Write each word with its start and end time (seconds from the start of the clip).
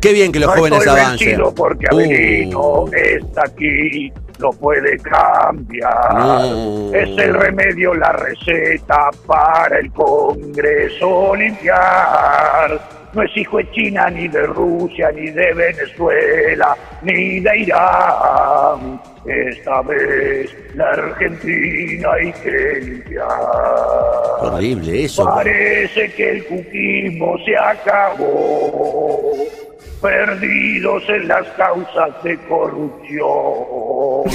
Qué 0.00 0.12
bien 0.12 0.32
que 0.32 0.40
los 0.40 0.48
no 0.48 0.56
jóvenes 0.56 0.86
avancen. 0.86 1.40
porque 1.54 1.86
Uh. 1.92 1.98
Avelino 1.98 2.84
está 2.92 3.42
aquí, 3.44 4.12
lo 4.38 4.50
puede 4.52 4.96
cambiar. 4.98 6.14
No. 6.14 6.94
Es 6.94 7.08
el 7.18 7.34
remedio, 7.34 7.94
la 7.94 8.12
receta 8.12 9.10
para 9.26 9.78
el 9.78 9.92
Congreso 9.92 11.34
limpiar. 11.36 12.80
No 13.12 13.22
es 13.22 13.36
hijo 13.36 13.58
de 13.58 13.68
China, 13.72 14.08
ni 14.08 14.28
de 14.28 14.46
Rusia, 14.46 15.10
ni 15.10 15.30
de 15.30 15.52
Venezuela, 15.52 16.76
ni 17.02 17.40
de 17.40 17.58
Irán. 17.58 19.00
Esta 19.26 19.82
vez 19.82 20.54
la 20.76 20.90
Argentina 20.90 22.08
hay 22.12 22.32
que 22.34 22.80
limpiar. 22.80 23.26
Horrible 24.40 25.04
eso. 25.04 25.24
Parece 25.24 26.12
que 26.12 26.30
el 26.30 26.46
cuquismo 26.46 27.36
se 27.44 27.56
acabó, 27.56 29.20
perdidos 30.00 31.02
en 31.08 31.28
las 31.28 31.46
causas 31.48 32.22
de 32.22 32.36
corrupción. 32.46 33.20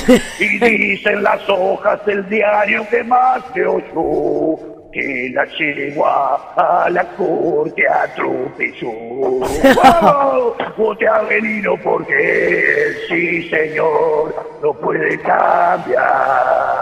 Y 0.39 0.59
dicen 0.59 1.23
las 1.23 1.47
hojas 1.49 2.05
del 2.05 2.27
diario 2.29 2.87
que 2.89 3.03
más 3.03 3.43
que 3.53 3.65
ocho, 3.65 4.59
que 4.91 5.31
la 5.33 5.45
yegua 5.57 6.53
a 6.55 6.89
la 6.89 7.03
corte 7.15 7.83
atropelló. 7.87 8.91
¡Vamos! 9.83 10.53
Vote 10.77 11.07
a 11.07 11.15
Avelino 11.15 11.75
porque 11.83 12.87
él, 12.87 12.97
sí 13.09 13.49
señor, 13.49 14.35
lo 14.61 14.73
puede 14.73 15.17
cambiar 15.19 16.75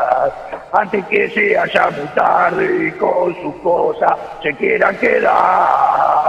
antes 0.73 1.05
que 1.05 1.29
sea 1.29 1.65
ya 1.67 1.89
muy 1.91 2.07
tarde 2.15 2.87
y 2.87 2.91
con 2.93 3.35
sus 3.41 3.55
cosas 3.61 4.17
se 4.41 4.51
quieran 4.55 4.97
quedar. 4.97 6.22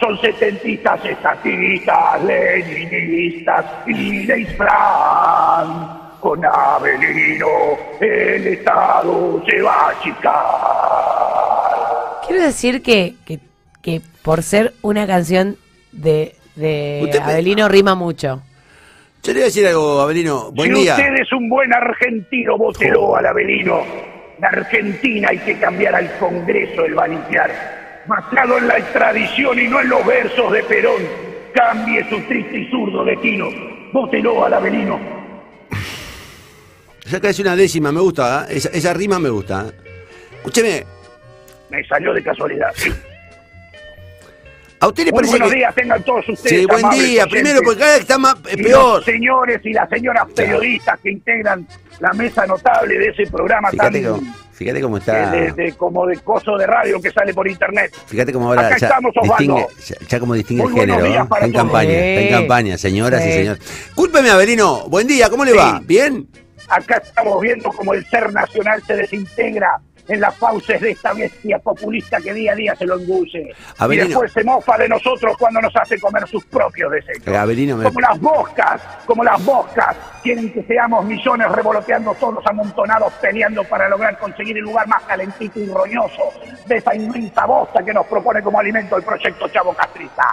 Son 0.00 0.20
setentistas, 0.20 1.04
estatistas, 1.04 2.24
leninistas 2.24 3.64
y 3.86 4.26
de 4.26 4.40
Isfran. 4.40 5.98
Con 6.20 6.44
Avelino 6.44 7.46
el 8.00 8.46
Estado 8.48 9.42
se 9.48 9.62
va 9.62 9.72
a 9.72 9.90
achicar. 9.90 10.44
Quiero 12.26 12.42
decir 12.42 12.82
que, 12.82 13.14
que, 13.24 13.38
que 13.80 14.00
por 14.22 14.42
ser 14.42 14.74
una 14.82 15.06
canción 15.06 15.56
de, 15.92 16.34
de 16.56 17.20
Avelino 17.22 17.68
rima 17.68 17.94
mucho. 17.94 18.42
Yo 19.22 19.32
le 19.32 19.40
voy 19.40 19.42
a 19.42 19.46
decir 19.46 19.66
algo, 19.66 20.00
Abelino. 20.00 20.50
Buen 20.52 20.74
si 20.74 20.82
día. 20.82 20.94
usted 20.94 21.14
es 21.20 21.32
un 21.32 21.48
buen 21.48 21.72
argentino, 21.72 22.56
vótelo 22.58 23.16
al 23.16 23.26
Avelino. 23.26 23.82
La 24.40 24.48
Argentina 24.48 25.28
hay 25.30 25.38
que 25.38 25.58
cambiar 25.58 25.94
al 25.94 26.16
Congreso, 26.18 26.84
él 26.84 26.98
va 26.98 27.04
a 27.04 27.08
limpiar. 27.08 27.77
Basado 28.08 28.58
en 28.58 28.68
la 28.68 28.76
tradición 28.92 29.58
y 29.58 29.68
no 29.68 29.80
en 29.80 29.88
los 29.90 30.04
versos 30.06 30.50
de 30.52 30.62
Perón. 30.64 31.02
Cambie 31.54 32.08
su 32.08 32.18
triste 32.22 32.58
y 32.58 32.70
zurdo 32.70 33.04
destino. 33.04 33.46
Vótelo 33.92 34.44
al 34.44 34.54
Avelino. 34.54 34.98
Ya 37.06 37.20
casi 37.20 37.42
una 37.42 37.54
décima, 37.54 37.92
me 37.92 38.00
gusta. 38.00 38.46
¿eh? 38.48 38.56
Esa, 38.56 38.68
esa 38.70 38.94
rima 38.94 39.18
me 39.18 39.28
gusta. 39.28 39.66
¿eh? 39.68 39.72
Escúcheme, 40.36 40.84
Me 41.70 41.84
salió 41.86 42.12
de 42.14 42.22
casualidad. 42.22 42.72
¿A 44.80 44.86
usted 44.88 45.04
le 45.06 45.12
parece 45.12 45.30
buenos 45.32 45.48
que.? 45.50 45.56
días, 45.56 45.74
tengan 45.74 46.02
todos 46.02 46.28
ustedes. 46.28 46.60
Sí, 46.60 46.66
buen 46.66 46.90
día. 46.90 47.24
oyentes. 47.24 47.26
Primero, 47.28 47.60
porque 47.64 47.78
cada 47.80 47.92
vez 47.92 48.00
está 48.02 48.18
más 48.18 48.34
eh, 48.48 48.54
Y 48.58 48.62
peor. 48.62 48.96
los 48.96 49.04
señores 49.04 49.60
y 49.64 49.72
las 49.72 49.88
señoras 49.88 50.24
periodistas 50.34 50.98
que 51.00 51.10
integran 51.10 51.66
la 52.00 52.12
mesa 52.12 52.46
notable 52.46 52.98
de 52.98 53.08
ese 53.08 53.26
programa 53.30 53.70
Fíjate 53.70 54.00
tan 54.02 54.12
cómo, 54.12 54.34
fíjate 54.52 54.80
cómo 54.80 54.96
está. 54.98 55.30
de- 55.32 55.52
de- 55.52 55.72
como 55.72 56.06
de 56.06 56.16
coso 56.18 56.56
de 56.56 56.66
radio 56.66 57.00
que 57.00 57.10
sale 57.10 57.34
por 57.34 57.48
internet. 57.48 57.92
Fíjate 58.06 58.32
cómo 58.32 58.48
ahora 58.48 58.68
Acá 58.68 58.76
ya 58.78 58.86
estamos, 58.86 59.12
Osvaldo. 59.16 59.36
distingue, 59.56 59.66
ya, 59.84 59.96
ya 60.08 60.20
como 60.20 60.34
distingue 60.34 60.62
Muy 60.62 60.72
el 60.74 60.78
género. 60.80 61.04
Está 61.06 61.20
en 61.20 61.28
todos. 61.52 61.52
campaña, 61.64 61.90
está 61.92 62.20
en 62.20 62.30
campaña, 62.40 62.78
señoras 62.78 63.26
y 63.26 63.32
señores. 63.32 63.90
Cúlpeme, 63.96 64.30
Abelino. 64.30 64.84
Buen 64.88 65.06
día, 65.08 65.28
¿cómo 65.28 65.44
le 65.44 65.52
Sí. 65.52 65.56
va? 65.58 65.80
¿Bien? 65.84 66.28
Acá 66.68 67.02
estamos 67.04 67.40
viendo 67.40 67.70
cómo 67.70 67.94
el 67.94 68.04
ser 68.08 68.30
nacional 68.32 68.82
se 68.86 68.94
desintegra 68.94 69.80
en 70.08 70.20
las 70.20 70.34
fauces 70.36 70.80
de 70.80 70.90
esta 70.92 71.12
bestia 71.12 71.58
populista 71.58 72.18
que 72.20 72.32
día 72.32 72.52
a 72.52 72.54
día 72.54 72.74
se 72.74 72.86
lo 72.86 72.98
engulle. 72.98 73.54
Avelino. 73.76 74.04
Y 74.04 74.08
después 74.08 74.32
se 74.32 74.42
mofa 74.44 74.76
de 74.78 74.88
nosotros 74.88 75.36
cuando 75.38 75.60
nos 75.60 75.74
hace 75.76 76.00
comer 76.00 76.26
sus 76.26 76.44
propios 76.46 76.90
desechos. 76.90 77.26
Eh, 77.26 77.36
Avelino, 77.36 77.76
me- 77.76 77.84
Como 77.84 78.00
las 78.00 78.20
moscas, 78.20 78.80
como 79.06 79.22
las 79.22 79.40
moscas, 79.42 79.96
quieren 80.22 80.52
que 80.52 80.62
seamos 80.64 81.04
millones 81.04 81.50
revoloteando 81.52 82.14
todos 82.14 82.44
amontonados 82.46 83.12
peleando 83.20 83.62
para 83.64 83.88
lograr 83.88 84.18
conseguir 84.18 84.56
el 84.56 84.64
lugar 84.64 84.86
más 84.88 85.02
calentito 85.04 85.60
y 85.60 85.66
roñoso 85.66 86.22
de 86.66 86.76
esa 86.76 86.94
inmensa 86.94 87.44
bosta 87.46 87.82
que 87.84 87.92
nos 87.92 88.06
propone 88.06 88.42
como 88.42 88.58
alimento 88.58 88.96
el 88.96 89.02
proyecto 89.02 89.46
Chavo 89.48 89.74
Castrista. 89.74 90.24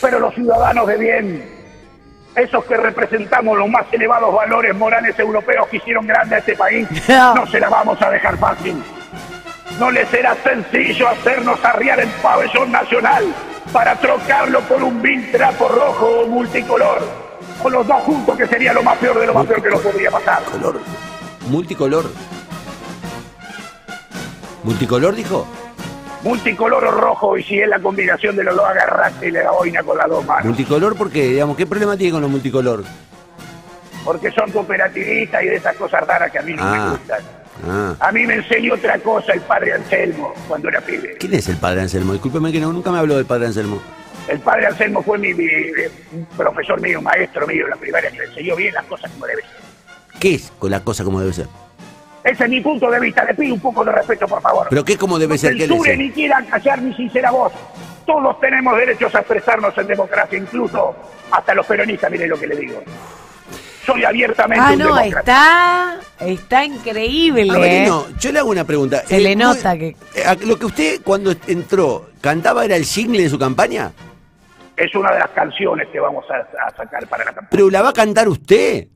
Pero 0.00 0.18
los 0.18 0.34
ciudadanos 0.34 0.86
de 0.86 0.96
bien, 0.96 1.55
esos 2.36 2.64
que 2.66 2.76
representamos 2.76 3.58
los 3.58 3.68
más 3.68 3.86
elevados 3.90 4.34
valores 4.34 4.74
morales 4.76 5.18
europeos 5.18 5.66
que 5.68 5.78
hicieron 5.78 6.06
grande 6.06 6.36
a 6.36 6.38
este 6.38 6.54
país, 6.54 6.86
no 7.08 7.46
se 7.46 7.58
la 7.58 7.68
vamos 7.68 8.00
a 8.02 8.10
dejar 8.10 8.36
fácil. 8.36 8.82
No 9.78 9.90
le 9.90 10.06
será 10.06 10.34
sencillo 10.36 11.08
hacernos 11.08 11.62
arriar 11.64 12.00
el 12.00 12.08
pabellón 12.22 12.72
nacional 12.72 13.24
para 13.72 13.94
trocarlo 13.96 14.60
por 14.60 14.82
un 14.82 15.02
vil 15.02 15.30
trapo 15.30 15.68
rojo 15.68 16.06
o 16.06 16.26
multicolor. 16.26 17.00
O 17.62 17.70
los 17.70 17.86
dos 17.86 18.02
juntos, 18.02 18.36
que 18.36 18.46
sería 18.46 18.72
lo 18.72 18.82
más 18.82 18.96
peor 18.98 19.18
de 19.18 19.26
lo 19.26 19.34
más 19.34 19.46
peor 19.46 19.62
que 19.62 19.70
nos 19.70 19.80
podría 19.80 20.10
pasar. 20.10 20.42
Color. 20.44 20.80
Multicolor. 21.48 22.10
¿Multicolor 24.62 25.14
dijo? 25.14 25.46
Multicolor 26.26 26.84
o 26.84 26.90
rojo, 26.90 27.38
y 27.38 27.42
si 27.44 27.60
es 27.60 27.68
la 27.68 27.78
combinación 27.78 28.34
de 28.34 28.42
los 28.44 28.56
dos, 28.56 28.64
agarraste 28.64 29.28
y 29.28 29.30
le 29.30 29.42
da 29.44 29.52
boina 29.52 29.82
con 29.84 29.96
las 29.96 30.08
dos 30.08 30.24
manos. 30.26 30.44
¿Multicolor 30.44 30.96
porque, 30.96 31.22
digamos, 31.28 31.56
qué 31.56 31.66
problema 31.66 31.96
tiene 31.96 32.12
con 32.12 32.20
los 32.22 32.30
multicolor? 32.30 32.82
Porque 34.04 34.30
son 34.32 34.50
cooperativistas 34.50 35.42
y 35.42 35.46
de 35.46 35.54
esas 35.56 35.76
cosas 35.76 36.06
raras 36.06 36.30
que 36.32 36.38
a 36.38 36.42
mí 36.42 36.52
no 36.54 36.64
me 36.64 36.76
Ah. 36.78 36.88
gustan. 36.90 37.20
Ah. 37.68 37.94
A 38.00 38.12
mí 38.12 38.26
me 38.26 38.34
enseñó 38.34 38.74
otra 38.74 38.98
cosa 38.98 39.32
el 39.32 39.40
padre 39.40 39.74
Anselmo 39.74 40.34
cuando 40.48 40.68
era 40.68 40.80
pibe. 40.80 41.16
¿Quién 41.18 41.34
es 41.34 41.48
el 41.48 41.56
padre 41.56 41.82
Anselmo? 41.82 42.12
Discúlpeme 42.12 42.50
que 42.52 42.60
no, 42.60 42.72
nunca 42.72 42.90
me 42.90 42.98
habló 42.98 43.16
del 43.16 43.24
padre 43.26 43.46
Anselmo. 43.46 43.80
El 44.28 44.40
padre 44.40 44.66
Anselmo 44.66 45.02
fue 45.02 45.18
mi, 45.18 45.32
mi- 45.32 45.46
profesor 46.36 46.80
mío, 46.80 47.00
maestro 47.00 47.46
mío 47.46 47.64
en 47.64 47.70
la 47.70 47.76
primaria 47.76 48.10
que 48.10 48.18
le 48.18 48.24
enseñó 48.24 48.56
bien 48.56 48.74
las 48.74 48.84
cosas 48.86 49.10
como 49.12 49.26
debe 49.26 49.42
ser. 49.42 49.50
¿Qué 50.20 50.34
es 50.34 50.52
con 50.58 50.70
la 50.70 50.80
cosa 50.80 51.04
como 51.04 51.20
debe 51.20 51.32
ser? 51.32 51.46
Ese 52.26 52.44
es 52.44 52.50
mi 52.50 52.60
punto 52.60 52.90
de 52.90 52.98
vista. 53.00 53.24
Le 53.24 53.34
pido 53.34 53.54
un 53.54 53.60
poco 53.60 53.84
de 53.84 53.92
respeto, 53.92 54.26
por 54.26 54.42
favor. 54.42 54.66
¿Pero 54.68 54.84
qué 54.84 54.92
es 54.94 54.98
como 54.98 55.18
debe 55.18 55.34
no 55.34 55.38
ser? 55.38 55.56
¿Qué 55.56 55.66
le 55.66 55.74
dice? 55.74 55.96
ni 55.96 56.10
quieran 56.10 56.44
callar 56.46 56.80
mi 56.80 56.92
sincera 56.94 57.30
voz. 57.30 57.52
Todos 58.04 58.40
tenemos 58.40 58.76
derechos 58.76 59.14
a 59.14 59.18
expresarnos 59.20 59.76
en 59.78 59.86
democracia, 59.86 60.38
incluso 60.38 60.94
hasta 61.30 61.54
los 61.54 61.66
peronistas, 61.66 62.10
mire 62.10 62.26
lo 62.26 62.38
que 62.38 62.46
le 62.48 62.56
digo. 62.56 62.82
Soy 63.84 64.04
abiertamente 64.04 64.64
Ah, 64.66 64.72
un 64.72 64.78
no, 64.80 64.94
demócrata. 64.96 65.98
está, 66.18 66.26
está 66.26 66.64
increíble. 66.64 67.48
Avelino, 67.48 68.06
¿eh? 68.08 68.14
yo 68.18 68.32
le 68.32 68.38
hago 68.40 68.50
una 68.50 68.64
pregunta. 68.64 69.02
Se 69.06 69.20
le 69.20 69.32
Eh, 69.32 69.36
nota 69.36 69.74
¿no- 69.74 69.80
que- 69.80 69.96
eh, 70.16 70.24
a- 70.26 70.34
Lo 70.34 70.58
que 70.58 70.66
usted 70.66 71.00
cuando 71.04 71.32
entró, 71.46 72.10
¿cantaba 72.20 72.64
era 72.64 72.74
el 72.74 72.84
jingle 72.84 73.22
de 73.22 73.28
su 73.28 73.38
campaña? 73.38 73.92
Es 74.76 74.92
una 74.96 75.12
de 75.12 75.20
las 75.20 75.30
canciones 75.30 75.86
que 75.92 76.00
vamos 76.00 76.24
a, 76.30 76.66
a 76.66 76.70
sacar 76.76 77.06
para 77.06 77.24
la 77.24 77.30
campaña. 77.32 77.48
¿Pero 77.50 77.70
la 77.70 77.82
va 77.82 77.90
a 77.90 77.92
cantar 77.92 78.28
usted? 78.28 78.88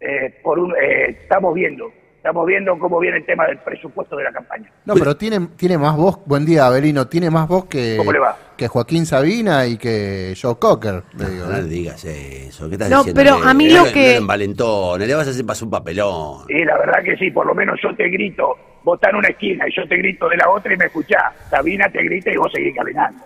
Eh, 0.00 0.40
por 0.42 0.58
un, 0.58 0.72
eh, 0.72 1.16
estamos 1.22 1.54
viendo, 1.54 1.90
estamos 2.22 2.46
viendo 2.46 2.78
cómo 2.78 3.00
viene 3.00 3.16
el 3.16 3.26
tema 3.26 3.46
del 3.46 3.58
presupuesto 3.58 4.14
de 4.16 4.22
la 4.22 4.30
campaña. 4.30 4.70
No, 4.84 4.94
pero 4.94 5.16
tiene, 5.16 5.40
tiene 5.56 5.76
más 5.76 5.96
voz, 5.96 6.20
buen 6.24 6.46
día 6.46 6.66
Abelino, 6.66 7.08
tiene 7.08 7.30
más 7.30 7.48
voz 7.48 7.64
que, 7.64 7.96
¿Cómo 7.98 8.12
le 8.12 8.20
va? 8.20 8.36
que 8.56 8.68
Joaquín 8.68 9.06
Sabina 9.06 9.66
y 9.66 9.76
que 9.76 10.32
Joe 10.40 10.54
Cocker. 10.56 11.02
le 11.18 11.30
digo, 11.30 11.46
No 11.46 11.56
¿eh? 11.56 11.62
le 11.62 11.68
digas 11.68 12.04
eso. 12.04 12.68
¿Qué 12.68 12.76
estás 12.76 12.90
No, 12.90 12.98
diciendo? 12.98 13.20
pero 13.20 13.34
a 13.44 13.52
mí 13.54 13.66
No 13.66 13.84
lo 13.86 13.92
que- 13.92 14.20
No 14.20 14.98
le 14.98 15.14
vas 15.16 15.26
a 15.26 15.30
hacer 15.32 15.44
pasar 15.44 15.64
un 15.64 15.70
papelón. 15.72 16.44
Y 16.48 16.64
la 16.64 16.78
verdad 16.78 17.02
que 17.02 17.16
sí, 17.16 17.32
por 17.32 17.44
lo 17.44 17.56
menos 17.56 17.80
yo 17.82 17.92
te 17.96 18.08
grito, 18.08 18.56
vos 18.84 18.94
estás 18.98 19.10
en 19.10 19.16
una 19.16 19.28
esquina 19.28 19.68
y 19.68 19.74
yo 19.74 19.88
te 19.88 19.96
grito 19.96 20.28
de 20.28 20.36
la 20.36 20.48
otra 20.48 20.72
y 20.72 20.76
me 20.76 20.84
escuchás. 20.84 21.34
Sabina 21.50 21.88
te 21.90 22.04
grita 22.04 22.30
y 22.30 22.36
vos 22.36 22.52
seguís 22.52 22.72
caminando. 22.76 23.20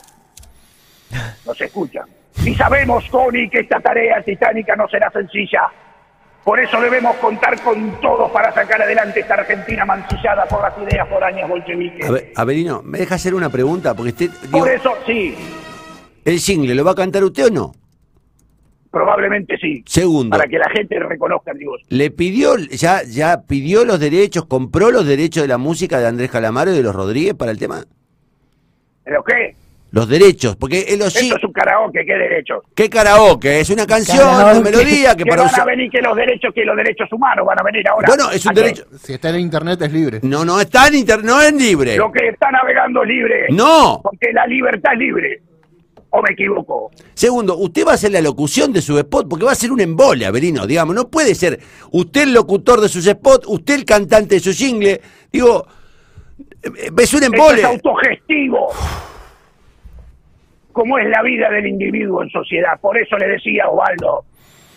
No 1.45 1.53
se 1.55 1.67
escucha. 1.67 2.03
Y 2.47 2.55
sabemos, 2.55 3.05
Connie, 3.11 3.51
que 3.51 3.61
esta 3.61 3.79
tarea 3.81 4.23
titánica 4.23 4.75
no 4.75 4.89
será 4.89 5.11
sencilla. 5.11 5.63
Por 6.47 6.61
eso 6.61 6.81
debemos 6.81 7.17
contar 7.17 7.61
con 7.61 8.01
todos 8.01 8.31
para 8.31 8.53
sacar 8.55 8.81
adelante 8.81 9.19
esta 9.19 9.35
Argentina 9.35 9.85
mancillada 9.85 10.45
por 10.45 10.63
las 10.63 10.79
ideas 10.79 11.09
foráneas 11.09 11.49
bolcheviques. 11.49 12.09
A 12.09 12.13
ver, 12.13 12.33
Avelino, 12.37 12.83
¿me 12.85 12.99
deja 12.99 13.17
hacer 13.17 13.35
una 13.35 13.51
pregunta? 13.51 13.95
Porque 13.95 14.11
usted, 14.11 14.31
digo, 14.43 14.61
Por 14.61 14.71
eso, 14.71 14.93
sí, 15.05 15.35
¿el 16.25 16.39
jingle 16.39 16.73
lo 16.77 16.85
va 16.85 16.93
a 16.93 16.95
cantar 16.95 17.25
usted 17.25 17.47
o 17.47 17.51
no? 17.51 17.73
probablemente 18.93 19.59
sí. 19.59 19.83
Segundo. 19.87 20.39
Para 20.39 20.49
que 20.49 20.57
la 20.57 20.71
gente 20.71 21.01
reconozca, 21.01 21.53
digo, 21.53 21.75
¿Le 21.89 22.13
pidió, 22.13 22.57
ya, 22.57 23.03
ya 23.03 23.43
pidió 23.43 23.85
los 23.85 23.99
derechos, 23.99 24.47
compró 24.47 24.93
los 24.93 25.05
derechos 25.05 25.43
de 25.43 25.49
la 25.49 25.59
música 25.59 25.99
de 25.99 26.07
Andrés 26.07 26.31
Calamaro 26.31 26.71
y 26.73 26.77
de 26.77 26.83
los 26.85 26.95
Rodríguez 26.95 27.35
para 27.35 27.51
el 27.51 27.59
tema? 27.59 27.85
¿pero 29.03 29.25
qué? 29.25 29.57
Los 29.97 30.09
derechos, 30.11 30.57
porque 30.57 30.85
en 30.89 30.99
los 30.99 31.17
jing- 31.17 31.23
Esto 31.25 31.37
es 31.39 31.45
un 31.45 31.53
karaoke, 31.55 32.05
¿qué 32.05 32.13
derechos? 32.13 32.65
¿Qué 32.75 32.91
karaoke? 32.91 33.61
Es 33.61 33.71
una 33.71 33.87
canción, 33.87 34.19
Karaoke. 34.19 34.59
una 34.59 34.61
melodía 34.61 35.15
que 35.17 35.25
Que 35.25 35.31
para 35.31 35.45
van 35.45 35.61
a 35.61 35.65
venir 35.65 35.91
que 35.91 36.03
los 36.03 36.15
derechos, 36.15 36.53
que 36.55 36.65
los 36.67 36.77
derechos 36.77 37.11
humanos 37.11 37.47
van 37.47 37.59
a 37.59 37.63
venir 37.63 37.89
ahora. 37.89 38.07
Bueno, 38.07 38.31
es 38.31 38.45
un 38.45 38.53
derecho... 38.53 38.85
Si 39.03 39.15
está 39.15 39.31
en 39.31 39.41
internet 39.41 39.81
es 39.81 39.91
libre. 39.91 40.21
No, 40.23 40.45
no 40.45 40.61
está 40.61 40.89
en 40.89 40.97
internet, 40.97 41.25
no 41.25 41.41
es 41.41 41.51
libre. 41.55 41.97
Lo 41.97 42.13
que 42.13 42.29
está 42.29 42.51
navegando 42.51 43.03
es 43.05 43.09
libre. 43.09 43.47
No. 43.49 44.01
Porque 44.03 44.33
la 44.35 44.47
libertad 44.47 44.93
es 44.93 44.99
libre. 44.99 45.41
¿O 46.11 46.21
me 46.21 46.33
equivoco? 46.35 46.91
Segundo, 47.15 47.57
usted 47.57 47.87
va 47.87 47.93
a 47.93 47.95
hacer 47.95 48.13
la 48.13 48.21
locución 48.21 48.75
de 48.75 48.83
su 48.83 48.99
spot 48.99 49.27
porque 49.31 49.47
va 49.47 49.53
a 49.53 49.55
ser 49.55 49.73
un 49.73 49.81
embole, 49.81 50.27
Avelino, 50.27 50.67
digamos. 50.67 50.95
No 50.95 51.09
puede 51.09 51.35
ser 51.35 51.59
usted 51.93 52.25
el 52.25 52.35
locutor 52.35 52.83
de 52.83 52.91
sus 52.91 53.07
spots, 53.07 53.47
usted 53.49 53.77
el 53.77 53.85
cantante 53.87 54.35
de 54.35 54.41
su 54.41 54.53
jingle. 54.53 55.01
Digo, 55.33 55.67
es 56.63 57.15
un 57.15 57.23
Esto 57.23 57.35
embole. 57.35 57.61
es 57.61 57.65
autogestivo. 57.67 58.69
Como 60.77 60.99
es 60.99 61.09
la 61.09 61.23
vida 61.23 61.49
del 61.49 61.69
individuo 61.69 62.23
en 62.23 62.29
sociedad. 62.29 62.79
Por 62.79 62.99
eso 62.99 63.17
le 63.17 63.27
decía 63.29 63.65
a 63.65 63.71
Osvaldo 63.71 64.27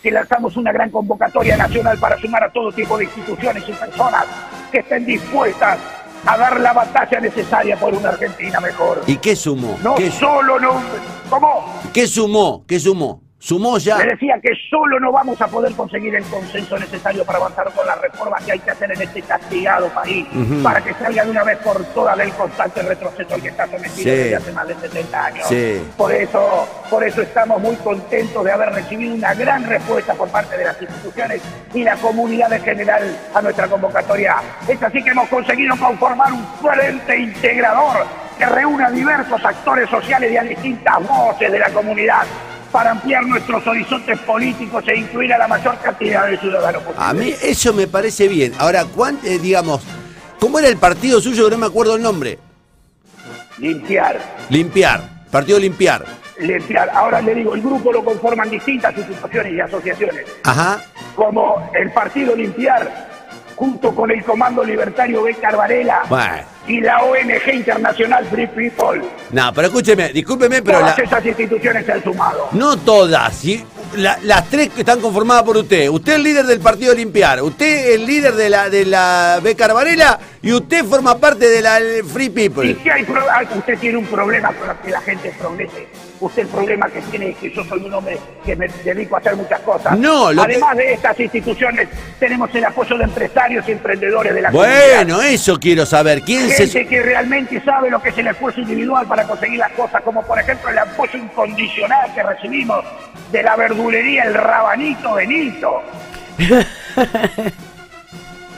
que 0.01 0.09
lanzamos 0.09 0.55
una 0.55 0.71
gran 0.71 0.89
convocatoria 0.91 1.57
nacional 1.57 1.97
para 1.99 2.17
sumar 2.17 2.41
a 2.41 2.49
todo 2.49 2.71
tipo 2.71 2.97
de 2.97 3.03
instituciones 3.03 3.67
y 3.67 3.73
personas 3.73 4.25
que 4.71 4.79
estén 4.79 5.05
dispuestas 5.05 5.77
a 6.25 6.37
dar 6.37 6.57
la 6.61 6.71
batalla 6.71 7.19
necesaria 7.19 7.75
por 7.75 7.93
una 7.93 8.09
Argentina 8.09 8.61
mejor. 8.61 9.01
¿Y 9.07 9.17
qué 9.17 9.35
sumó? 9.35 9.77
No 9.83 9.95
¿Qué, 9.95 10.09
solo 10.09 10.57
no... 10.57 10.81
¿Cómo? 11.29 11.81
qué 11.93 12.07
sumó? 12.07 12.63
¿Qué 12.65 12.79
sumó? 12.79 13.21
¿Sumó 13.41 13.77
ya? 13.77 13.97
Le 13.99 14.05
decía 14.11 14.37
que 14.43 14.49
solo 14.69 14.99
no 14.99 15.13
vamos 15.13 15.41
a 15.41 15.47
poder 15.47 15.71
conseguir 15.73 16.13
el 16.13 16.23
consenso 16.25 16.77
necesario 16.77 17.23
para 17.23 17.37
avanzar 17.39 17.71
con 17.71 17.87
las 17.87 17.99
reformas 18.01 18.43
que 18.43 18.51
hay 18.51 18.59
que 18.59 18.69
hacer 18.71 18.91
en 18.91 19.01
este 19.01 19.21
castigado 19.21 19.87
país, 19.89 20.27
Ujú. 20.35 20.61
para 20.61 20.81
que 20.83 20.93
salga 20.95 21.23
de 21.23 21.31
una 21.31 21.45
vez 21.45 21.57
por 21.59 21.81
todas 21.93 22.17
del 22.17 22.33
constante 22.33 22.81
retroceso 22.81 23.33
al 23.33 23.41
que 23.41 23.47
está 23.47 23.65
sometido 23.65 23.93
Sí. 23.95 24.03
desde 24.09 24.35
hace 24.35 24.51
más 24.51 24.67
de 24.67 24.75
70 24.75 25.25
años. 25.25 25.47
Sí. 25.47 25.81
Por 25.95 26.11
eso, 26.11 26.67
por 26.89 27.01
eso 27.03 27.21
estamos 27.21 27.61
muy 27.61 27.77
contentos 27.77 28.43
de 28.43 28.51
haber 28.51 28.69
recibido 28.73 29.15
una 29.15 29.33
gran 29.33 29.63
respuesta 29.63 30.13
por 30.15 30.27
parte 30.29 30.57
de 30.57 30.65
las 30.65 30.81
instituciones 30.81 31.41
y 31.73 31.83
la 31.83 31.95
comunidad 31.95 32.51
en 32.51 32.61
general 32.61 33.17
a 33.33 33.41
nuestra 33.41 33.67
convocatoria. 33.69 34.35
Es 34.67 34.83
así 34.83 35.01
que 35.01 35.11
hemos 35.11 35.29
conseguido 35.29 35.77
conformar 35.77 36.33
un 36.33 36.45
frente 36.61 37.17
integrador 37.17 38.05
que 38.37 38.45
reúne 38.45 38.83
a 38.83 38.91
diversos 38.91 39.43
actores 39.45 39.89
sociales 39.89 40.29
y 40.29 40.35
a 40.37 40.43
distintas 40.43 41.07
voces 41.07 41.49
de 41.49 41.59
la 41.59 41.69
comunidad 41.69 42.23
para 42.71 42.91
ampliar 42.91 43.25
nuestros 43.25 43.65
horizontes 43.65 44.19
políticos 44.19 44.83
e 44.87 44.97
incluir 44.97 45.33
a 45.33 45.37
la 45.37 45.47
mayor 45.47 45.77
cantidad 45.79 46.27
de 46.27 46.37
ciudadanos 46.37 46.83
posible. 46.83 47.05
A 47.05 47.13
mí 47.13 47.33
eso 47.41 47.73
me 47.73 47.87
parece 47.87 48.27
bien. 48.27 48.53
Ahora, 48.57 48.85
¿cuán, 48.85 49.19
eh, 49.23 49.39
digamos, 49.39 49.81
¿cómo 50.39 50.59
era 50.59 50.67
el 50.67 50.77
partido 50.77 51.19
suyo 51.21 51.45
que 51.45 51.51
no 51.51 51.57
me 51.57 51.65
acuerdo 51.65 51.95
el 51.95 52.01
nombre? 52.01 52.39
Limpiar, 53.57 54.19
Limpiar. 54.49 55.19
Partido 55.29 55.59
Limpiar. 55.59 56.05
limpiar. 56.39 56.89
Ahora 56.91 57.21
le 57.21 57.35
digo, 57.35 57.53
el 57.53 57.61
grupo 57.61 57.91
lo 57.91 58.03
conforman 58.03 58.49
distintas 58.49 58.97
instituciones 58.97 59.53
y 59.53 59.59
asociaciones. 59.59 60.25
Ajá. 60.43 60.81
como 61.15 61.69
el 61.75 61.91
partido 61.91 62.35
Limpiar, 62.35 63.08
junto 63.59 63.93
con 63.93 64.09
el 64.09 64.23
Comando 64.23 64.63
Libertario 64.63 65.21
Becar 65.21 65.57
Varela 65.57 66.03
Bueno. 66.07 66.43
y 66.65 66.79
la 66.79 67.03
ONG 67.03 67.53
Internacional 67.55 68.25
Free 68.27 68.47
People. 68.47 69.01
No, 69.31 69.51
pero 69.53 69.67
escúcheme, 69.67 70.13
discúlpeme, 70.13 70.61
pero 70.61 70.79
la, 70.79 70.95
Todas 70.95 70.99
esas 70.99 71.25
instituciones 71.25 71.85
se 71.85 71.91
han 71.91 72.01
sumado. 72.01 72.47
no 72.53 72.77
todas. 72.77 73.33
¿sí? 73.35 73.65
La- 73.95 74.17
las 74.23 74.49
tres 74.49 74.69
que 74.69 74.81
están 74.81 74.99
conformadas 75.01 75.43
por 75.43 75.57
usted. 75.57 75.89
Usted 75.89 76.11
es 76.13 76.17
el 76.17 76.23
líder 76.23 76.45
del 76.45 76.59
partido 76.59 76.93
Limpiar. 76.93 77.41
Usted 77.41 77.65
es 77.89 77.95
el 77.95 78.05
líder 78.05 78.33
de 78.35 78.49
la 78.49 78.69
de 78.69 78.85
la 78.85 79.39
Becar 79.41 79.73
Varela 79.73 80.19
y 80.41 80.53
usted 80.53 80.85
forma 80.85 81.17
parte 81.17 81.49
de 81.49 81.61
la 81.61 81.79
Free 82.13 82.25
Y 82.25 82.29
People. 82.29 82.77
si 82.83 82.89
hay 82.89 83.03
pro- 83.03 83.25
ah, 83.29 83.41
usted 83.57 83.77
tiene 83.79 83.97
un 83.97 84.05
problema 84.05 84.49
con 84.53 84.69
que 84.83 84.91
la 84.91 85.01
gente 85.01 85.33
progrese. 85.39 85.87
Usted 86.21 86.41
el 86.41 86.47
problema 86.49 86.87
que 86.89 87.01
tiene 87.03 87.29
es 87.29 87.37
que 87.37 87.49
yo 87.49 87.63
soy 87.63 87.79
un 87.79 87.93
hombre 87.93 88.17
que 88.45 88.53
me 88.55 88.67
dedico 88.83 89.15
a 89.15 89.19
hacer 89.19 89.35
muchas 89.37 89.61
cosas. 89.61 89.97
No, 89.97 90.33
lo 90.33 90.45
que- 90.45 90.51
Además 90.53 90.75
de 90.77 90.93
estas 90.93 91.17
instituciones, 91.19 91.87
tenemos 92.19 92.53
el 92.53 92.65
apoyo 92.65 92.97
de 92.97 93.05
empresarios 93.05 93.65
y 93.67 93.71
emprendedores 93.71 94.33
de 94.33 94.41
la 94.41 94.51
comunidad. 94.51 95.05
Bueno, 95.05 95.21
eso 95.21 95.57
quiero 95.59 95.85
saber. 95.85 96.21
¿Quién 96.23 96.49
Gente 96.49 96.67
se 96.67 96.85
que 96.87 97.01
realmente 97.01 97.61
sabe 97.63 97.89
lo 97.89 98.01
que 98.01 98.09
es 98.09 98.17
el 98.17 98.27
esfuerzo 98.27 98.59
individual 98.59 99.07
para 99.07 99.23
conseguir 99.23 99.59
las 99.59 99.71
cosas, 99.71 100.01
como 100.03 100.21
por 100.23 100.37
ejemplo 100.39 100.69
el 100.69 100.77
apoyo 100.79 101.17
incondicional 101.17 102.13
que 102.13 102.21
recibimos 102.21 102.83
de 103.31 103.43
la 103.43 103.55
verdulería 103.83 104.23
El 104.23 104.33
Rabanito 104.33 105.13
Benito. 105.13 105.81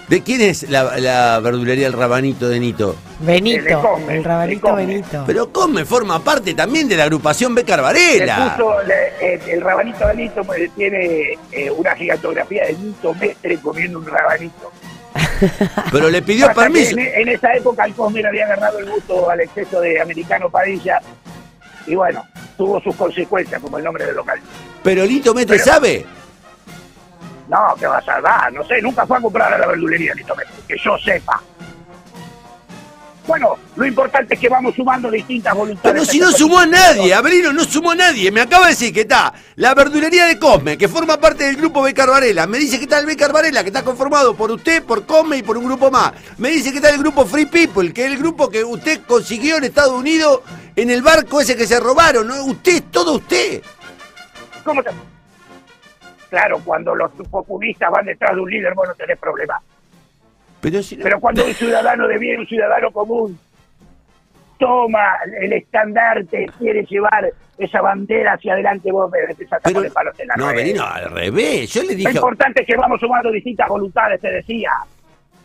¿De 0.08 0.22
quién 0.24 0.42
es 0.42 0.70
la, 0.70 0.98
la 1.00 1.40
verdulería 1.40 1.88
El 1.88 1.94
Rabanito 1.94 2.50
de 2.50 2.60
Nito? 2.60 2.96
Le 3.22 3.26
Benito, 3.28 3.82
come, 3.82 4.18
el 4.18 4.24
rabanito 4.26 4.62
come. 4.68 4.86
Benito. 4.86 5.24
Pero 5.26 5.54
come 5.54 5.86
forma 5.86 6.20
parte 6.22 6.54
también 6.54 6.90
de 6.90 6.98
la 6.98 7.04
agrupación 7.04 7.56
Becar 7.56 7.78
Le 7.80 7.84
Varela. 7.84 8.56
puso, 8.58 8.84
le- 8.84 9.14
eh, 9.36 9.40
el 9.48 9.62
Rabanito 9.62 10.06
Benito 10.08 10.44
pues, 10.44 10.70
tiene 10.76 11.38
eh, 11.54 11.72
una 11.72 11.96
gigantografía 11.96 12.66
de 12.66 12.74
Nito 12.74 13.14
Mestre 13.14 13.58
comiendo 13.60 14.00
un 14.00 14.06
rabanito. 14.08 14.72
Pero 15.92 16.10
le 16.10 16.22
pidió 16.22 16.52
permiso. 16.54 16.92
En, 16.98 17.00
en 17.00 17.30
esa 17.30 17.54
época 17.54 17.86
el 17.86 17.94
Cosme 17.94 18.22
le 18.22 18.28
había 18.28 18.46
agarrado 18.46 18.80
el 18.80 18.90
gusto 18.90 19.30
al 19.30 19.40
exceso 19.40 19.80
de 19.80 20.02
americano 20.02 20.50
Padilla 20.50 21.00
y 21.88 21.96
bueno, 21.96 22.26
tuvo 22.58 22.82
sus 22.82 22.96
consecuencias 22.98 23.62
como 23.62 23.78
el 23.78 23.84
nombre 23.86 24.06
del 24.06 24.16
local. 24.16 24.40
Pero 24.84 25.06
Lito 25.06 25.34
Mestre 25.34 25.58
Pero- 25.58 25.72
sabe. 25.72 26.06
No, 27.48 27.76
que 27.78 27.86
va 27.86 27.98
a 27.98 28.02
salvar, 28.02 28.54
no 28.54 28.64
sé, 28.66 28.82
nunca 28.82 29.06
fue 29.06 29.18
a 29.18 29.22
comprar 29.22 29.54
a 29.54 29.58
la 29.58 29.68
verdulería, 29.68 30.14
Nito 30.16 30.34
Mestre, 30.36 30.56
que 30.68 30.78
yo 30.82 30.98
sepa. 30.98 31.42
Bueno, 33.28 33.56
lo 33.76 33.86
importante 33.86 34.34
es 34.34 34.40
que 34.40 34.50
vamos 34.50 34.74
sumando 34.76 35.12
distintas 35.12 35.54
voluntades. 35.54 35.94
Pero 35.94 36.06
si 36.06 36.20
no 36.20 36.32
sumó 36.32 36.60
a 36.60 36.66
nadie, 36.66 37.14
Avelino 37.14 37.54
no 37.54 37.64
sumó 37.64 37.92
a 37.92 37.96
nadie. 37.96 38.32
Me 38.32 38.42
acaba 38.42 38.66
de 38.66 38.72
decir 38.72 38.92
que 38.92 39.02
está 39.02 39.32
la 39.56 39.76
verdulería 39.76 40.26
de 40.26 40.40
Cosme, 40.40 40.78
que 40.78 40.88
forma 40.88 41.18
parte 41.18 41.44
del 41.44 41.56
grupo 41.56 41.84
Becar 41.84 42.10
Varela. 42.10 42.48
Me 42.48 42.58
dice 42.58 42.78
que 42.78 42.84
está 42.84 42.98
el 43.00 43.06
Becar 43.06 43.32
Varela, 43.32 43.62
que 43.62 43.70
está 43.70 43.84
conformado 43.84 44.36
por 44.36 44.50
usted, 44.52 44.84
por 44.84 45.06
Cosme 45.06 45.38
y 45.38 45.44
por 45.44 45.56
un 45.58 45.66
grupo 45.66 45.92
más. 45.92 46.14
Me 46.38 46.50
dice 46.50 46.72
que 46.72 46.78
está 46.78 46.90
el 46.90 46.98
grupo 46.98 47.26
Free 47.26 47.46
People, 47.46 47.94
que 47.94 48.06
es 48.06 48.12
el 48.12 48.18
grupo 48.18 48.50
que 48.50 48.64
usted 48.64 49.02
consiguió 49.08 49.58
en 49.58 49.66
Estados 49.66 49.94
Unidos 49.94 50.42
en 50.76 50.90
el 50.90 51.02
barco 51.04 51.42
ese 51.42 51.56
que 51.56 51.68
se 51.68 51.80
robaron. 51.80 52.28
¿no? 52.28 52.44
Usted 52.46 52.84
todo 52.92 53.14
usted. 53.14 53.62
¿Cómo 54.64 54.84
te- 54.84 54.92
Claro, 56.30 56.60
cuando 56.64 56.96
los 56.96 57.12
populistas 57.30 57.92
van 57.92 58.06
detrás 58.06 58.34
de 58.36 58.42
un 58.42 58.50
líder, 58.50 58.74
vos 58.74 58.88
no 58.88 58.96
tenés 58.96 59.20
problema. 59.20 59.60
Pero 60.62 60.82
si 60.82 60.96
no- 60.96 61.04
Pero 61.04 61.20
cuando 61.20 61.44
un 61.46 61.54
ciudadano 61.54 62.08
de 62.08 62.18
bien, 62.18 62.40
un 62.40 62.48
ciudadano 62.48 62.90
común, 62.92 63.38
toma 64.58 65.16
el 65.42 65.52
estandarte, 65.54 66.46
quiere 66.58 66.86
llevar 66.86 67.32
esa 67.58 67.82
bandera 67.82 68.34
hacia 68.34 68.54
adelante, 68.54 68.92
vos 68.92 69.12
me 69.12 69.20
empezás 69.30 69.54
a 69.60 69.62
pero- 69.64 69.76
poner 69.76 69.92
palos 69.92 70.20
en 70.20 70.28
la 70.28 70.36
no. 70.38 70.48
Avelino, 70.48 70.84
al 70.86 71.12
revés. 71.12 71.74
Yo 71.74 71.82
le 71.82 71.90
Lo 71.90 71.96
dije. 71.96 72.12
importante 72.12 72.62
es 72.62 72.68
que 72.68 72.76
vamos 72.78 73.00
sumando 73.00 73.32
distintas 73.32 73.68
voluntades, 73.68 74.22
te 74.22 74.32
decía, 74.32 74.72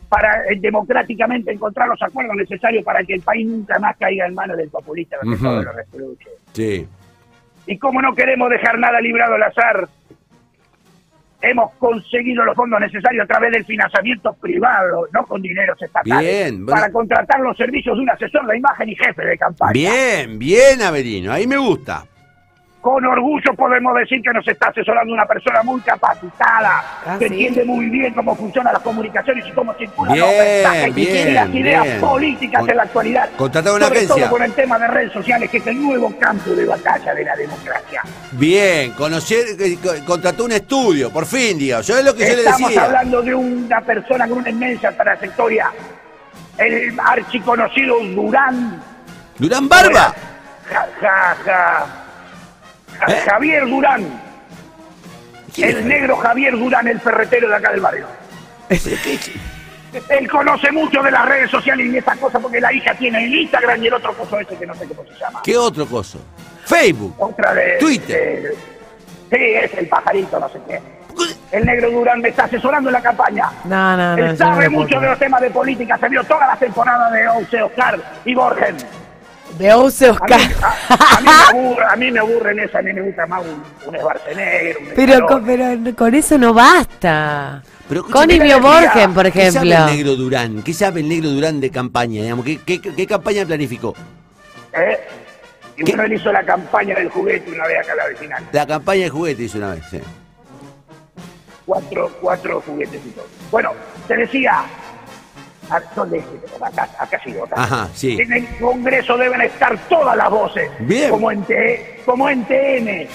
para 0.08 0.44
eh, 0.44 0.56
democráticamente 0.60 1.50
encontrar 1.52 1.88
los 1.88 2.00
acuerdos 2.00 2.36
necesarios 2.36 2.84
para 2.84 3.02
que 3.02 3.14
el 3.14 3.22
país 3.22 3.46
nunca 3.46 3.78
más 3.80 3.96
caiga 3.96 4.26
en 4.26 4.34
manos 4.34 4.56
del 4.56 4.68
populista 4.68 5.16
que 5.20 5.36
todo 5.36 5.62
lo 5.62 5.72
destruye. 5.72 6.26
Sí. 6.52 6.86
Y 7.66 7.78
como 7.78 8.00
no 8.00 8.14
queremos 8.14 8.48
dejar 8.50 8.78
nada 8.78 9.00
librado 9.00 9.34
al 9.34 9.42
azar, 9.42 9.88
hemos 11.42 11.72
conseguido 11.74 12.44
los 12.44 12.54
fondos 12.54 12.80
necesarios 12.80 13.24
a 13.24 13.26
través 13.26 13.52
del 13.52 13.64
financiamiento 13.64 14.32
privado, 14.34 15.06
no 15.12 15.24
con 15.24 15.42
dineros 15.42 15.80
estatales, 15.80 16.20
Bien, 16.20 16.64
bueno. 16.64 16.80
para 16.80 16.92
contratar 16.92 17.40
los 17.40 17.56
servicios 17.56 17.96
de 17.96 18.02
un 18.02 18.10
asesor 18.10 18.46
de 18.46 18.58
imagen 18.58 18.88
y 18.88 18.96
jefe 18.96 19.24
de 19.24 19.38
campaña. 19.38 19.72
Bien, 19.72 20.38
bien, 20.38 20.82
Avelino. 20.82 21.32
Ahí 21.32 21.46
me 21.46 21.56
gusta. 21.56 22.04
Con 22.86 23.04
orgullo 23.04 23.52
podemos 23.56 23.96
decir 23.96 24.22
que 24.22 24.30
nos 24.32 24.46
está 24.46 24.68
asesorando 24.68 25.12
una 25.12 25.26
persona 25.26 25.60
muy 25.64 25.80
capacitada, 25.80 26.84
Ah, 27.04 27.16
que 27.18 27.26
¿sí? 27.28 27.34
entiende 27.34 27.64
muy 27.64 27.86
bien 27.90 28.14
cómo 28.14 28.36
funcionan 28.36 28.72
las 28.74 28.80
comunicaciones 28.84 29.44
y 29.44 29.50
cómo 29.50 29.74
circulan 29.74 30.14
Bien, 30.14 30.24
los 30.24 30.36
mensajes 30.38 30.94
bien, 30.94 31.28
y 31.28 31.32
las 31.32 31.48
ideas 31.52 31.82
bien. 31.82 32.00
políticas 32.00 32.60
Con- 32.60 32.70
en 32.70 32.76
la 32.76 32.82
actualidad. 32.84 33.28
contratar 33.36 33.72
una 33.72 33.86
Sobre 33.86 33.98
agencia. 33.98 34.22
todo 34.22 34.30
con 34.30 34.42
el 34.44 34.52
tema 34.52 34.78
de 34.78 34.86
redes 34.86 35.12
sociales, 35.12 35.50
que 35.50 35.56
es 35.56 35.66
el 35.66 35.82
nuevo 35.82 36.16
campo 36.16 36.50
de 36.52 36.64
batalla 36.64 37.12
de 37.12 37.24
la 37.24 37.34
democracia. 37.34 38.02
Bien, 38.30 38.92
conocer, 38.92 39.44
eh, 39.58 39.78
co- 39.82 40.04
contrató 40.06 40.44
un 40.44 40.52
estudio, 40.52 41.10
por 41.12 41.26
fin, 41.26 41.58
digo. 41.58 41.80
Yo 41.80 41.98
es 41.98 42.04
lo 42.04 42.14
que 42.14 42.20
yo 42.20 42.34
le 42.36 42.42
Estamos 42.44 42.68
decía. 42.70 42.84
hablando 42.84 43.20
de 43.20 43.34
una 43.34 43.80
persona 43.80 44.28
con 44.28 44.38
una 44.38 44.50
inmensa 44.50 44.92
trayectoria, 44.92 45.72
el 46.56 46.94
archiconocido 47.04 47.96
Durán. 48.14 48.80
Durán 49.40 49.68
Barba. 49.68 50.14
Ja, 50.70 50.86
ja, 51.00 51.36
ja. 51.44 51.86
¿Eh? 53.08 53.22
Javier 53.28 53.66
Durán. 53.66 54.22
El 55.56 55.88
negro 55.88 56.16
Javier 56.16 56.52
Durán, 56.58 56.86
el 56.88 57.00
ferretero 57.00 57.48
de 57.48 57.56
acá 57.56 57.70
del 57.70 57.80
barrio. 57.80 58.06
Él 60.08 60.30
conoce 60.30 60.70
mucho 60.72 61.02
de 61.02 61.10
las 61.10 61.26
redes 61.26 61.50
sociales 61.50 61.86
y 61.86 61.96
esas 61.96 62.18
cosas 62.18 62.42
porque 62.42 62.60
la 62.60 62.72
hija 62.72 62.94
tiene 62.94 63.24
el 63.24 63.34
Instagram 63.34 63.82
y 63.82 63.86
el 63.86 63.94
otro 63.94 64.12
coso 64.14 64.38
ese 64.38 64.56
que 64.56 64.66
no 64.66 64.74
sé 64.74 64.86
cómo 64.86 65.04
se 65.04 65.14
llama. 65.18 65.40
¿Qué 65.42 65.56
otro 65.56 65.86
coso? 65.86 66.18
Facebook. 66.66 67.14
Otra 67.18 67.54
de... 67.54 67.76
Twitter. 67.78 68.42
de- 68.42 68.56
sí, 69.38 69.44
es 69.64 69.74
el 69.78 69.88
pajarito, 69.88 70.38
no 70.38 70.48
sé 70.48 70.58
qué. 70.68 70.80
El 71.52 71.64
negro 71.64 71.90
Durán 71.90 72.20
me 72.20 72.28
está 72.28 72.44
asesorando 72.44 72.90
en 72.90 72.94
la 72.94 73.00
campaña. 73.00 73.50
No, 73.64 73.96
no, 73.96 74.16
no. 74.16 74.26
Él 74.26 74.36
sabe 74.36 74.66
no 74.66 74.72
mucho 74.72 75.00
de 75.00 75.06
los 75.08 75.18
temas 75.18 75.40
de 75.40 75.50
política, 75.50 75.96
se 75.96 76.08
vio 76.10 76.22
todas 76.24 76.46
las 76.48 76.58
temporadas 76.58 77.10
de 77.12 77.28
Once 77.28 77.62
Oscar 77.62 77.98
y 78.24 78.34
Borgen. 78.34 78.76
A 79.58 79.58
mí, 79.58 79.66
Oscar. 79.68 80.40
a- 80.62 81.16
a 81.16 81.20
mí 81.20 81.26
me 81.26 81.58
aburre, 81.60 81.84
a 81.90 81.96
mí 81.96 82.10
me 82.10 82.18
aburren 82.20 82.58
esas, 82.60 82.76
a 82.76 82.82
mí 82.82 82.92
me 82.92 83.02
gusta 83.02 83.26
más 83.26 83.42
un, 83.42 83.62
un 83.88 83.94
Schwarzenegger, 83.96 84.76
un 84.78 84.86
Pero 84.94 85.26
con, 85.26 85.44
pero 85.44 85.96
con 85.96 86.14
eso 86.14 86.38
no 86.38 86.52
basta. 86.54 87.62
Pero 87.88 88.02
Connie 88.04 88.36
escúchame, 88.36 88.44
Bio 88.44 88.56
decía, 88.56 88.70
Borgen, 88.88 89.14
por 89.14 89.32
¿Qué 89.32 89.50
sabe 89.52 89.66
el 89.66 89.72
ejemplo. 89.72 89.94
negro 89.94 90.16
Durán? 90.16 90.62
¿Qué 90.62 90.72
sabe 90.74 91.00
el 91.00 91.08
negro 91.08 91.30
Durán 91.30 91.60
de 91.60 91.70
campaña? 91.70 92.22
Digamos? 92.22 92.44
¿Qué, 92.44 92.58
qué, 92.58 92.80
qué 92.80 93.06
campaña 93.06 93.46
planificó? 93.46 93.94
¿Eh? 94.74 94.98
Y 95.78 95.84
¿Qué? 95.84 95.92
bueno, 95.92 96.04
él 96.04 96.12
hizo 96.14 96.32
la 96.32 96.42
campaña 96.42 96.94
del 96.96 97.08
juguete 97.10 97.50
una 97.50 97.66
vez 97.66 97.78
acá 97.80 97.92
en 97.92 97.98
la 97.98 98.06
vecinal. 98.08 98.44
La 98.52 98.66
campaña 98.66 99.02
de 99.04 99.10
juguete 99.10 99.42
hizo 99.44 99.58
una 99.58 99.74
vez, 99.74 99.84
sí. 99.90 100.00
Cuatro, 101.64 102.10
cuatro 102.20 102.60
juguetes 102.66 103.00
y 103.04 103.10
todo. 103.10 103.26
Bueno, 103.50 103.72
te 104.06 104.16
decía, 104.16 104.64
¿a 105.70 105.80
¿dónde? 105.94 106.22
Acá, 106.60 106.88
acá 106.98 107.20
sí, 107.24 107.30
acá. 107.38 107.54
Ajá, 107.62 107.88
sí. 107.94 108.20
En 108.20 108.32
el 108.32 108.46
Congreso 108.58 109.16
deben 109.16 109.40
estar 109.42 109.76
todas 109.88 110.16
las 110.16 110.30
voces. 110.30 110.70
Bien. 110.80 111.10
Como 111.10 111.30
en, 111.30 111.42
T- 111.44 112.02
como 112.04 112.28
en 112.28 112.44
TN. 112.44 113.08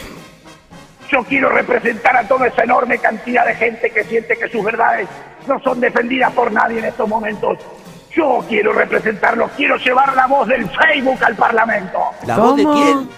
Yo 1.09 1.23
quiero 1.25 1.49
representar 1.49 2.15
a 2.15 2.23
toda 2.27 2.47
esa 2.47 2.63
enorme 2.63 2.97
cantidad 2.97 3.45
de 3.45 3.55
gente 3.55 3.89
que 3.91 4.03
siente 4.05 4.37
que 4.37 4.47
sus 4.47 4.63
verdades 4.63 5.07
no 5.47 5.59
son 5.61 5.79
defendidas 5.81 6.31
por 6.31 6.51
nadie 6.51 6.79
en 6.79 6.85
estos 6.85 7.07
momentos. 7.09 7.57
Yo 8.15 8.43
quiero 8.47 8.73
representarlos, 8.73 9.51
quiero 9.55 9.77
llevar 9.77 10.15
la 10.15 10.27
voz 10.27 10.47
del 10.47 10.69
Facebook 10.69 11.23
al 11.23 11.35
Parlamento. 11.35 11.99
¿La 12.25 12.37
voz 12.37 12.55
de 12.57 12.63
quién? 12.63 13.09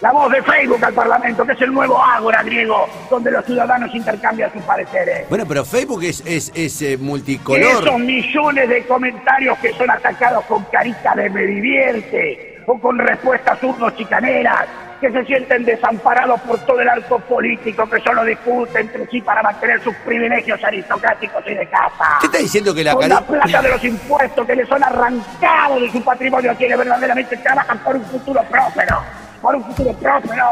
La 0.00 0.12
voz 0.12 0.32
de 0.32 0.42
Facebook 0.42 0.82
al 0.82 0.94
Parlamento, 0.94 1.44
que 1.44 1.52
es 1.52 1.60
el 1.60 1.74
nuevo 1.74 2.02
ágora 2.02 2.42
griego, 2.42 2.88
donde 3.10 3.30
los 3.30 3.44
ciudadanos 3.44 3.94
intercambian 3.94 4.50
sus 4.50 4.62
pareceres. 4.62 5.28
Bueno, 5.28 5.44
pero 5.46 5.62
Facebook 5.62 6.02
es, 6.04 6.22
es, 6.24 6.50
es 6.54 6.80
eh, 6.80 6.96
multicolor. 6.96 7.82
Esos 7.82 7.98
millones 7.98 8.68
de 8.70 8.86
comentarios 8.86 9.58
que 9.58 9.74
son 9.74 9.90
atacados 9.90 10.44
con 10.46 10.64
carita 10.64 11.14
de 11.14 11.28
me 11.28 11.42
divierte 11.42 12.62
o 12.66 12.78
con 12.78 12.98
respuestas 12.98 13.62
urnos 13.62 13.94
chicaneras, 13.96 14.66
que 15.02 15.10
se 15.10 15.24
sienten 15.24 15.64
desamparados 15.64 16.40
por 16.42 16.58
todo 16.60 16.80
el 16.80 16.88
arco 16.88 17.18
político, 17.20 17.88
que 17.88 18.00
solo 18.00 18.24
discuten 18.24 18.86
entre 18.86 19.06
sí 19.06 19.20
para 19.20 19.42
mantener 19.42 19.82
sus 19.82 19.94
privilegios 19.96 20.62
aristocráticos 20.62 21.42
y 21.46 21.54
de 21.54 21.66
casa. 21.66 22.18
¿Qué 22.20 22.26
está 22.26 22.38
diciendo 22.38 22.74
que 22.74 22.84
la 22.84 22.94
con 22.94 23.08
la 23.08 23.20
plata 23.20 23.62
de 23.62 23.68
los 23.68 23.84
impuestos 23.84 24.46
que 24.46 24.56
les 24.56 24.68
son 24.68 24.82
arrancados 24.82 25.80
de 25.80 25.90
su 25.90 26.02
patrimonio 26.02 26.52
a 26.52 26.54
quienes 26.54 26.78
verdaderamente 26.78 27.36
trabajan 27.38 27.78
por 27.78 27.96
un 27.96 28.04
futuro 28.04 28.42
próspero, 28.50 29.02
por 29.40 29.54
un 29.54 29.64
futuro 29.64 29.92
próspero, 29.94 30.44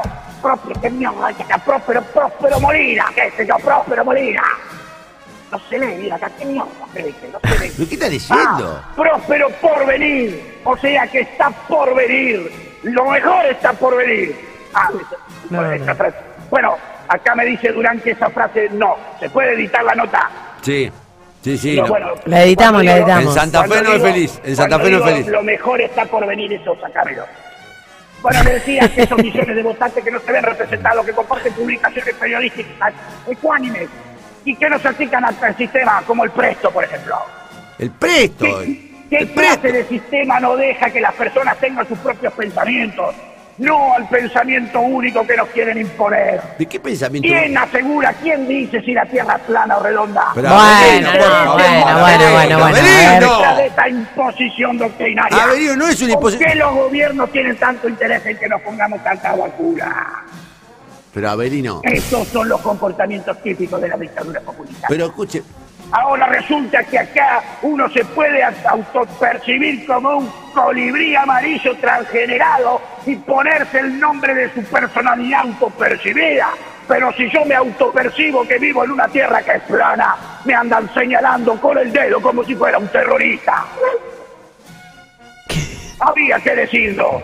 próspero, 0.43 0.81
que 0.81 0.91
mierda, 0.91 1.33
que 1.35 1.43
acá, 1.43 1.59
próspero, 1.59 2.03
próspero 2.03 2.61
Molina, 2.61 3.07
que 3.15 3.31
sé 3.33 3.47
yo, 3.47 3.57
próspero 3.57 4.05
Molina. 4.05 4.43
No 5.51 5.59
se 5.61 5.79
lee, 5.79 5.97
mira 6.03 6.17
acá, 6.17 6.31
qué 6.39 6.45
mierda 6.45 6.67
se 6.93 7.03
dice, 7.03 7.29
no 7.33 7.41
se 7.41 7.59
lee. 7.59 7.73
¿Pero 7.77 7.89
qué 7.89 7.95
está 7.95 8.09
diciendo? 8.09 8.83
Ah, 8.85 8.93
próspero 8.97 9.49
por 9.61 9.87
venir, 9.87 10.59
o 10.65 10.77
sea 10.77 11.07
que 11.07 11.21
está 11.21 11.51
por 11.69 11.95
venir, 11.95 12.53
lo 12.83 13.05
mejor 13.11 13.47
está 13.47 13.73
por 13.73 13.97
venir. 13.97 14.37
Ah, 14.75 14.91
No, 15.51 15.63
no, 15.63 15.73
esa 15.73 15.85
no. 15.87 15.95
frase. 15.97 16.17
Bueno, 16.51 16.77
acá 17.09 17.35
me 17.35 17.45
dice 17.47 17.73
Durán 17.73 18.01
que 18.01 18.11
esa 18.13 18.29
frase 18.31 18.69
no, 18.71 18.97
se 19.21 19.29
puede 19.31 19.55
editar 19.55 19.83
la 19.85 19.95
nota. 19.95 20.29
Sí, 20.63 20.91
sí, 21.43 21.57
sí. 21.59 21.77
No, 21.77 21.83
no. 21.83 21.89
bueno, 21.89 22.09
La 22.27 22.43
editamos, 22.43 22.85
la 22.85 22.97
editamos. 22.99 23.25
En 23.27 23.33
Santa 23.43 23.65
Fe 23.65 23.83
no 23.83 23.93
es 23.95 24.03
feliz, 24.03 24.41
en 24.45 24.57
Santa 24.57 24.79
Fe 24.79 24.91
no 24.91 24.99
es 24.99 25.05
feliz. 25.05 25.27
Lo 25.29 25.43
mejor 25.43 25.81
está 25.81 26.05
por 26.07 26.27
venir, 26.27 26.53
eso 26.53 26.77
sacámelo. 26.81 27.25
Bueno, 28.23 28.43
me 28.45 28.51
decías 28.53 28.89
que 28.91 29.03
esos 29.03 29.19
millones 29.19 29.55
de 29.57 29.63
votantes 29.63 30.03
que 30.03 30.11
no 30.11 30.19
se 30.21 30.33
ven 30.33 30.43
representados, 30.43 31.07
que 31.07 31.13
comparten 31.13 31.53
publicaciones 31.53 32.15
periodísticas 32.15 32.93
ecuánimes 33.29 33.89
y 34.45 34.55
que 34.57 34.69
no 34.69 34.79
se 34.79 34.89
aplican 34.89 35.25
al 35.25 35.57
sistema, 35.57 36.03
como 36.07 36.25
el 36.25 36.31
Presto, 36.31 36.71
por 36.71 36.85
ejemplo. 36.85 37.17
El 37.79 37.91
presto. 37.93 38.45
¿Qué, 38.65 38.91
qué 39.09 39.17
El 39.19 39.29
clase 39.31 39.59
presto. 39.59 39.79
de 39.79 39.85
sistema 39.85 40.41
no 40.41 40.57
deja 40.57 40.91
que 40.91 41.01
las 41.01 41.15
personas 41.15 41.57
tengan 41.59 41.87
sus 41.87 41.99
propios 41.99 42.33
pensamientos? 42.33 43.15
No 43.59 43.95
al 43.95 44.09
pensamiento 44.09 44.79
único 44.81 45.27
que 45.27 45.37
nos 45.37 45.49
quieren 45.49 45.79
imponer. 45.79 46.41
¿De 46.59 46.67
qué 46.67 46.79
pensamiento? 46.79 47.27
¿Quién 47.29 47.59
asegura, 47.59 48.13
quién 48.23 48.47
dice 48.47 48.81
si 48.83 48.93
la 48.93 49.05
Tierra 49.07 49.35
es 49.35 49.43
plana 49.43 49.77
o 49.79 49.83
redonda? 49.83 50.27
Pero, 50.35 50.49
Bueno, 50.49 51.11
bueno, 51.11 51.53
bueno, 51.55 52.33
bueno, 52.33 52.59
bueno, 52.59 52.69
Esta 53.69 53.89
imposición 53.89 54.79
doctrinaria. 54.79 55.45
Avelino, 55.45 55.77
no 55.77 55.89
es 55.89 56.01
una 56.01 56.15
¿Por 56.15 56.33
imposición. 56.33 56.51
qué 56.51 56.57
los 56.57 56.75
gobiernos 56.75 57.31
tienen 57.33 57.57
tanto 57.57 57.89
interés 57.89 58.25
en 58.27 58.37
que 58.39 58.49
nos 58.49 58.61
pongamos 58.63 59.03
tanta 59.05 59.35
vacuna? 59.37 60.25
Pero 61.13 61.31
Avelino, 61.31 61.81
Estos 61.85 62.29
son 62.29 62.49
los 62.49 62.61
comportamientos 62.61 63.43
típicos 63.43 63.81
de 63.81 63.89
la 63.89 63.97
dictadura 63.97 64.41
populista. 64.41 64.87
pero 64.89 65.07
escuche, 65.07 65.43
Ahora 65.91 66.27
resulta 66.27 66.85
que 66.85 66.99
acá 66.99 67.43
uno 67.63 67.89
se 67.89 68.05
puede 68.05 68.43
autopercibir 68.45 69.87
como 69.87 70.19
un 70.19 70.31
colibrí 70.55 71.17
amarillo 71.17 71.75
transgenerado 71.79 72.81
y 73.07 73.17
ponerse 73.17 73.79
el 73.81 73.99
nombre 73.99 74.35
de 74.35 74.53
su 74.53 74.63
personalidad 74.65 75.41
autopercibida. 75.47 76.49
Pero 76.89 77.13
si 77.13 77.31
yo 77.31 77.45
me 77.45 77.55
autopercibo 77.55 78.49
que 78.49 78.59
vivo 78.59 78.83
en 78.85 78.93
una 78.93 79.07
tierra 79.09 79.43
que 79.43 79.53
es 79.53 79.63
plana, 79.65 80.17
me 80.45 80.55
andan 80.55 80.89
señalando 80.95 81.55
con 81.61 81.77
el 81.77 81.93
dedo 81.93 82.21
como 82.21 82.43
si 82.45 82.55
fuera 82.55 82.79
un 82.79 82.89
terrorista. 82.89 83.65
Había 86.01 86.39
que 86.41 86.55
decirlo. 86.55 87.21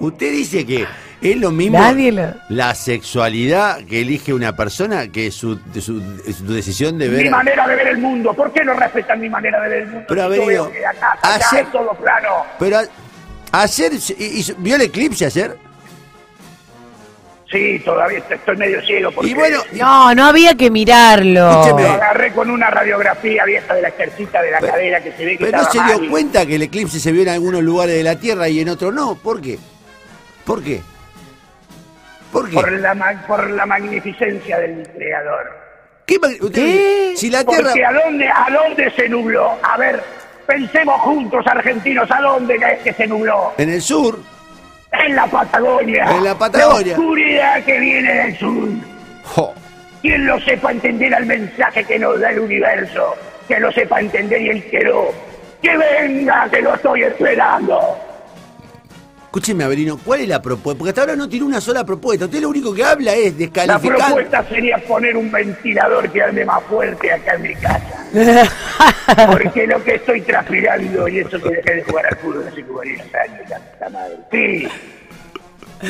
Usted 0.00 0.32
dice 0.32 0.66
que 0.66 0.86
es 1.22 1.36
lo 1.38 1.50
mismo 1.50 1.78
Nadie 1.78 2.12
lo- 2.12 2.34
la 2.50 2.74
sexualidad 2.74 3.78
que 3.86 4.02
elige 4.02 4.34
una 4.34 4.54
persona 4.54 5.08
que 5.10 5.30
su, 5.30 5.58
de 5.72 5.80
su, 5.80 5.98
de 6.00 6.32
su 6.32 6.46
decisión 6.52 6.98
de 6.98 7.08
Mi 7.08 7.14
ver. 7.16 7.30
manera 7.30 7.66
de 7.66 7.74
ver 7.76 7.88
el 7.88 7.98
mundo. 7.98 8.34
¿Por 8.34 8.52
qué 8.52 8.62
no 8.64 8.74
respetan 8.74 9.18
mi 9.20 9.30
manera 9.30 9.60
de 9.62 9.68
ver 9.70 9.78
el 9.82 9.86
mundo? 9.88 10.04
Pero, 10.08 10.20
Si 10.20 10.26
yo 10.36 10.42
Avelino, 10.42 10.64
veo 10.64 10.72
que 10.72 10.86
acá, 10.86 11.12
acá 11.22 11.46
ayer- 11.50 11.66
todo 11.72 11.90
plano. 11.94 12.28
Pero 12.58 12.78
a- 12.78 13.62
ayer 13.62 13.92
hizo- 13.94 14.54
vio 14.58 14.76
el 14.76 14.82
eclipse 14.82 15.24
ayer. 15.24 15.56
Sí, 17.50 17.78
todavía 17.84 18.18
est- 18.18 18.32
estoy 18.32 18.56
medio 18.56 18.80
ciego 18.82 19.12
porque 19.12 19.30
Y 19.30 19.34
bueno, 19.34 19.58
No, 19.72 20.14
no 20.14 20.24
había 20.26 20.54
que 20.54 20.70
mirarlo. 20.70 21.66
Lo 21.68 21.88
agarré 21.92 22.32
con 22.32 22.50
una 22.50 22.70
radiografía 22.70 23.44
vieja 23.44 23.74
de 23.74 23.82
la 23.82 23.88
ejercita 23.88 24.40
de 24.42 24.50
la 24.50 24.60
Pero- 24.60 24.72
cadera 24.72 25.02
que 25.02 25.12
se 25.12 25.24
ve 25.24 25.36
que 25.36 25.44
pero 25.46 25.58
no 25.58 25.64
se 25.64 25.78
dio 25.84 25.98
mal. 26.00 26.08
cuenta 26.10 26.46
que 26.46 26.54
el 26.56 26.62
eclipse 26.62 26.98
se 26.98 27.12
vio 27.12 27.22
en 27.22 27.28
algunos 27.28 27.62
lugares 27.62 27.94
de 27.96 28.02
la 28.02 28.18
Tierra 28.18 28.48
y 28.48 28.60
en 28.60 28.68
otros 28.70 28.92
no. 28.94 29.14
¿Por 29.16 29.40
qué? 29.42 29.58
¿Por 30.44 30.62
qué? 30.64 30.80
¿Por 32.32 32.48
qué? 32.48 32.54
por 32.56 32.72
la, 32.72 33.22
por 33.28 33.50
la 33.50 33.66
magnificencia 33.66 34.58
del 34.58 34.88
creador. 34.96 35.52
¿Qué 36.06 36.18
¿Qué? 36.52 37.12
Si 37.16 37.30
la 37.30 37.44
Tierra. 37.44 37.70
Porque 37.70 37.84
a 37.84 37.92
dónde, 37.92 38.28
a 38.28 38.46
dónde 38.50 38.90
se 38.96 39.08
nubló. 39.08 39.52
A 39.62 39.76
ver, 39.76 40.02
pensemos 40.46 41.00
juntos, 41.02 41.46
argentinos, 41.46 42.10
a 42.10 42.20
dónde 42.20 42.56
es 42.56 42.80
que 42.82 42.92
se 42.92 43.06
nubló. 43.06 43.52
En 43.58 43.70
el 43.70 43.80
sur, 43.80 44.18
En 45.06 45.16
la 45.16 45.26
Patagonia. 45.26 46.04
En 46.16 46.24
la 46.24 46.36
Patagonia. 46.38 46.92
La 46.96 46.98
oscuridad 47.02 47.64
que 47.64 47.78
viene 47.78 48.12
del 48.14 48.38
sur. 48.38 48.68
jo, 49.24 49.54
Quien 50.02 50.26
lo 50.26 50.40
sepa 50.40 50.70
entender 50.72 51.14
al 51.14 51.26
mensaje 51.26 51.84
que 51.84 51.98
nos 51.98 52.20
da 52.20 52.30
el 52.30 52.40
universo, 52.40 53.14
que 53.48 53.58
lo 53.60 53.70
sepa 53.72 54.00
entender 54.00 54.40
y 54.42 54.48
él 54.50 54.64
quedó. 54.70 55.12
Que 55.62 55.76
venga, 55.76 56.48
que 56.50 56.60
lo 56.60 56.74
estoy 56.74 57.02
esperando. 57.04 57.80
escúcheme, 59.24 59.64
Avelino, 59.64 59.98
¿cuál 60.04 60.20
es 60.20 60.28
la 60.28 60.40
propuesta? 60.42 60.78
Porque 60.78 60.90
hasta 60.90 61.00
ahora 61.02 61.16
no 61.16 61.28
tiene 61.28 61.46
una 61.46 61.60
sola 61.60 61.84
propuesta. 61.84 62.26
Usted 62.26 62.40
lo 62.40 62.50
único 62.50 62.74
que 62.74 62.84
habla 62.84 63.14
es 63.14 63.32
La 63.32 63.38
descalificar. 63.38 63.96
propuesta 63.98 64.44
sería 64.48 64.76
poner 64.86 65.16
un 65.16 65.30
ventilador 65.32 66.10
que 66.10 66.22
ande 66.22 66.44
más 66.44 66.62
fuerte 66.64 67.10
acá 67.12 67.34
en 67.34 67.42
mi 67.42 67.54
casa. 67.54 68.06
Porque 69.32 69.66
lo 69.66 69.82
que 69.82 69.94
estoy 69.96 70.20
transpirando 70.20 71.08
y 71.08 71.18
eso 71.20 71.40
que 71.40 71.48
dejé 71.48 71.74
de 71.76 71.82
jugar 71.84 72.06
al 72.06 72.16
fútbol 72.18 72.46
hace 72.50 72.62
40 72.62 73.18
años, 73.18 73.48
la 73.50 73.58
puta 73.58 73.88
madre. 73.90 74.16
Sí. 74.30 74.68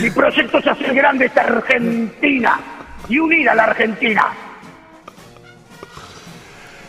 Mi 0.01 0.11
proyecto 0.11 0.59
es 0.59 0.67
hacer 0.67 0.95
grande 0.95 1.27
esta 1.27 1.43
Argentina 1.43 2.61
y 3.09 3.19
unir 3.19 3.49
a 3.49 3.55
la 3.55 3.65
Argentina. 3.65 4.33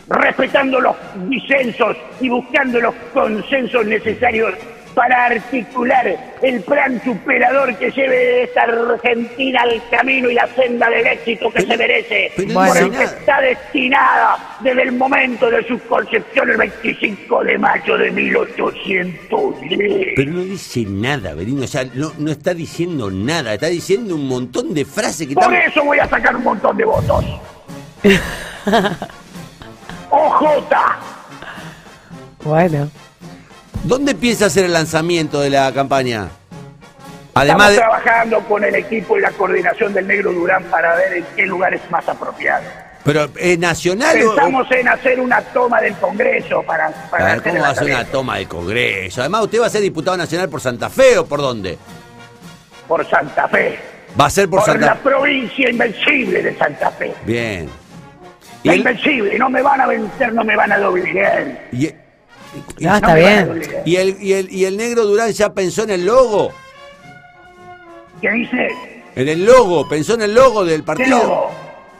Respetando 0.07 0.79
los 0.79 0.95
disensos 1.27 1.97
y 2.19 2.29
buscando 2.29 2.79
los 2.79 2.95
consensos 3.13 3.85
necesarios 3.85 4.53
para 4.95 5.25
articular 5.25 6.35
el 6.41 6.61
plan 6.61 6.99
superador 7.03 7.77
que 7.77 7.91
lleve 7.91 8.43
esta 8.43 8.61
Argentina 8.63 9.61
al 9.61 9.81
camino 9.89 10.29
y 10.29 10.33
la 10.33 10.47
senda 10.55 10.89
del 10.89 11.05
éxito 11.05 11.51
que 11.51 11.61
se 11.61 11.77
merece. 11.77 12.31
por 12.53 12.77
el 12.77 12.91
que 12.91 13.03
está 13.03 13.41
destinada 13.41 14.57
desde 14.61 14.83
el 14.83 14.93
momento 14.93 15.51
de 15.51 15.67
su 15.67 15.77
concepción 15.79 16.49
el 16.49 16.57
25 16.57 17.43
de 17.43 17.57
mayo 17.57 17.97
de 17.97 18.11
1810. 18.11 20.13
Pero 20.15 20.31
no 20.31 20.43
dice 20.43 20.85
nada, 20.87 21.31
Avelino. 21.31 21.65
O 21.65 21.67
sea, 21.67 21.83
no, 21.93 22.13
no 22.17 22.31
está 22.31 22.53
diciendo 22.53 23.11
nada. 23.11 23.55
Está 23.55 23.67
diciendo 23.67 24.15
un 24.15 24.27
montón 24.27 24.73
de 24.73 24.85
frases 24.85 25.27
que 25.27 25.35
Por 25.35 25.53
eso 25.53 25.83
voy 25.83 25.99
a 25.99 26.07
sacar 26.07 26.33
un 26.35 26.43
montón 26.43 26.77
de 26.77 26.85
votos. 26.85 27.25
OJ, 30.09 30.45
Bueno. 32.43 32.89
¿Dónde 33.85 34.15
piensa 34.15 34.47
hacer 34.47 34.65
el 34.65 34.73
lanzamiento 34.73 35.39
de 35.41 35.51
la 35.51 35.71
campaña? 35.71 36.29
Además 37.35 37.71
estamos 37.71 37.71
de. 37.71 37.77
trabajando 37.77 38.39
con 38.47 38.63
el 38.63 38.75
equipo 38.75 39.17
y 39.17 39.21
la 39.21 39.29
coordinación 39.31 39.93
del 39.93 40.07
Negro 40.07 40.31
Durán 40.33 40.63
para 40.65 40.95
ver 40.95 41.17
en 41.17 41.25
qué 41.35 41.45
lugar 41.45 41.73
es 41.73 41.81
más 41.91 42.07
apropiado. 42.09 42.63
¿Pero 43.03 43.29
es 43.37 43.59
nacional 43.59 44.19
o- 44.23 44.31
o.? 44.31 44.35
Pensamos 44.35 44.71
en 44.71 44.87
hacer 44.87 45.19
una 45.19 45.39
toma 45.41 45.79
del 45.81 45.93
Congreso 45.95 46.63
para, 46.63 46.89
para 47.11 47.25
A 47.25 47.35
ver, 47.35 47.43
¿cómo 47.43 47.61
va 47.61 47.69
a 47.69 47.75
ser 47.75 47.85
una 47.85 48.05
toma 48.05 48.37
del 48.37 48.47
Congreso? 48.47 49.21
Además, 49.21 49.43
¿usted 49.43 49.61
va 49.61 49.67
a 49.67 49.69
ser 49.69 49.81
diputado 49.81 50.17
nacional 50.17 50.49
por 50.49 50.61
Santa 50.61 50.89
Fe 50.89 51.17
o 51.19 51.25
por 51.25 51.41
dónde? 51.41 51.77
por 52.87 53.07
Santa 53.07 53.47
Fe. 53.47 53.77
Va 54.19 54.25
a 54.25 54.29
ser 54.29 54.49
por, 54.49 54.59
Por, 54.59 54.69
Santa 54.71 54.85
la 54.87 54.95
provincia 54.95 55.69
invencible 55.69 56.41
de 56.41 56.57
Santa 56.57 56.89
Fe. 56.91 57.13
Bien. 57.25 57.69
Y 58.63 58.67
La 58.67 58.73
el, 58.73 58.79
invencible, 58.79 59.37
no 59.37 59.49
me 59.49 59.61
van 59.61 59.81
a 59.81 59.87
vencer, 59.87 60.33
no 60.33 60.43
me 60.43 60.55
van 60.55 60.71
a 60.71 60.77
y, 61.71 61.91
y- 62.77 62.85
No, 62.85 62.95
está 62.95 63.15
bien. 63.15 63.61
y 63.85 63.95
el, 63.97 64.17
y 64.21 64.33
el- 64.33 64.51
y 64.51 64.65
el 64.65 64.77
negro 64.77 65.05
Durán 65.05 65.31
ya 65.31 65.53
pensó 65.53 65.83
en 65.83 65.91
el 65.91 66.05
logo. 66.05 66.51
¿Qué 68.21 68.31
dice? 68.31 68.69
En 69.15 69.27
el 69.29 69.45
logo, 69.45 69.87
pensó 69.87 70.13
en 70.15 70.21
el 70.23 70.33
logo 70.33 70.65
del 70.65 70.81
¿Qué 70.81 70.85
partido. 70.85 71.17
logo? 71.17 71.51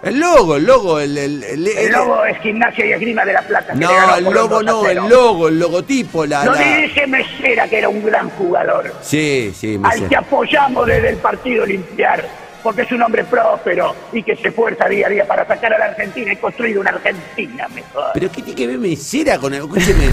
El 0.03 0.19
logo, 0.19 0.55
el 0.57 0.65
logo, 0.65 1.00
el... 1.00 1.17
el, 1.17 1.43
el- 1.43 1.67
El 1.67 1.91
logo 1.91 2.24
es 2.25 2.38
Gimnasia 2.39 2.85
y 2.85 2.91
Esgrima 2.91 3.25
de 3.25 3.33
la 3.33 3.41
Plata. 3.41 3.74
le 3.74 3.85
No, 3.85 4.15
el 4.15 4.24
logo 4.25 4.47
2 4.47 4.62
a 4.62 4.63
no, 4.63 4.81
0. 4.85 5.01
el 5.03 5.09
logo, 5.09 5.47
el 5.47 5.59
logotipo, 5.59 6.25
la... 6.27 6.45
Lo 6.45 6.53
la- 6.53 6.62
dirige 6.62 7.07
Mesera, 7.07 7.67
que 7.67 7.79
era 7.79 7.89
un 7.89 8.05
gran 8.05 8.29
jugador. 8.31 8.93
Sí, 9.01 9.51
sí, 9.57 9.77
me 9.79 9.88
al 9.88 10.07
que 10.07 10.15
apoyamos 10.15 10.85
desde 10.85 11.09
el 11.09 11.17
partido 11.17 11.65
limpiar, 11.65 12.24
porque 12.65 12.81
es 12.81 12.91
un 12.91 13.01
hombre 13.03 13.24
próspero 13.25 13.95
y 14.12 14.24
que 14.24 14.36
se 14.36 14.48
esfuerza 14.48 14.89
día 14.89 15.05
a 15.05 15.10
día 15.12 15.27
para 15.27 15.45
sacar 15.45 15.72
a 15.72 15.77
la 15.77 15.86
Argentina 15.86 16.34
y 16.34 16.36
construir 16.38 16.79
una 16.79 16.89
Argentina 16.89 17.67
mejor. 17.67 18.05
Pero 18.15 18.27
¿qué 18.31 18.41
tiene 18.41 18.55
que 18.55 18.65
ver 18.67 18.79
mesera 18.79 19.38
con 19.38 19.53
el... 19.53 19.62
Escúcheme. 19.62 20.10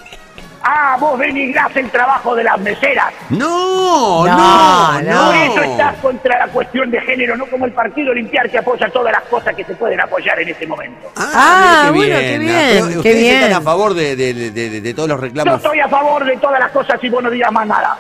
Ah, 0.68 0.98
vos 1.00 1.20
denigrás 1.20 1.76
el 1.76 1.92
trabajo 1.92 2.34
de 2.34 2.44
las 2.44 2.60
meseras. 2.60 3.14
No, 3.30 4.26
No, 4.26 5.00
no, 5.00 5.02
no. 5.04 5.26
Por 5.28 5.36
eso 5.36 5.62
estás 5.62 5.96
contra 5.98 6.40
la 6.40 6.48
cuestión 6.48 6.90
de 6.90 7.00
género, 7.02 7.38
no 7.38 7.46
como 7.46 7.66
el 7.68 7.72
partido 7.72 8.12
limpiar 8.16 8.50
que 8.50 8.58
apoya 8.58 8.90
todas 8.90 9.12
las 9.14 9.22
cosas 9.26 9.54
que 9.56 9.64
se 9.64 9.76
pueden 9.76 10.00
apoyar 10.02 10.40
en 10.40 10.50
este 10.50 10.66
momento. 10.66 11.12
Ah, 11.18 11.92
bueno, 11.94 12.18
qué 12.18 12.40
bien, 12.40 12.56
Ah, 12.58 12.70
pero 12.74 12.88
qué 12.90 12.98
ustedes 12.98 13.16
bien. 13.22 13.36
están 13.44 13.54
a 13.54 13.62
favor 13.62 13.94
de, 13.94 14.16
de- 14.16 14.34
de- 14.34 14.50
de- 14.52 14.82
de 14.82 14.94
todos 14.96 15.08
los 15.10 15.20
Yo 15.20 15.22
reclamos. 15.22 15.56
estoy 15.58 15.80
a 15.82 15.88
favor 15.88 16.26
de 16.26 16.36
todas 16.38 16.60
las 16.60 16.72
cosas 16.72 16.98
y 17.04 17.10
vos 17.10 17.22
no 17.22 17.30
digas 17.30 17.52
más 17.52 17.68
nada. 17.68 17.96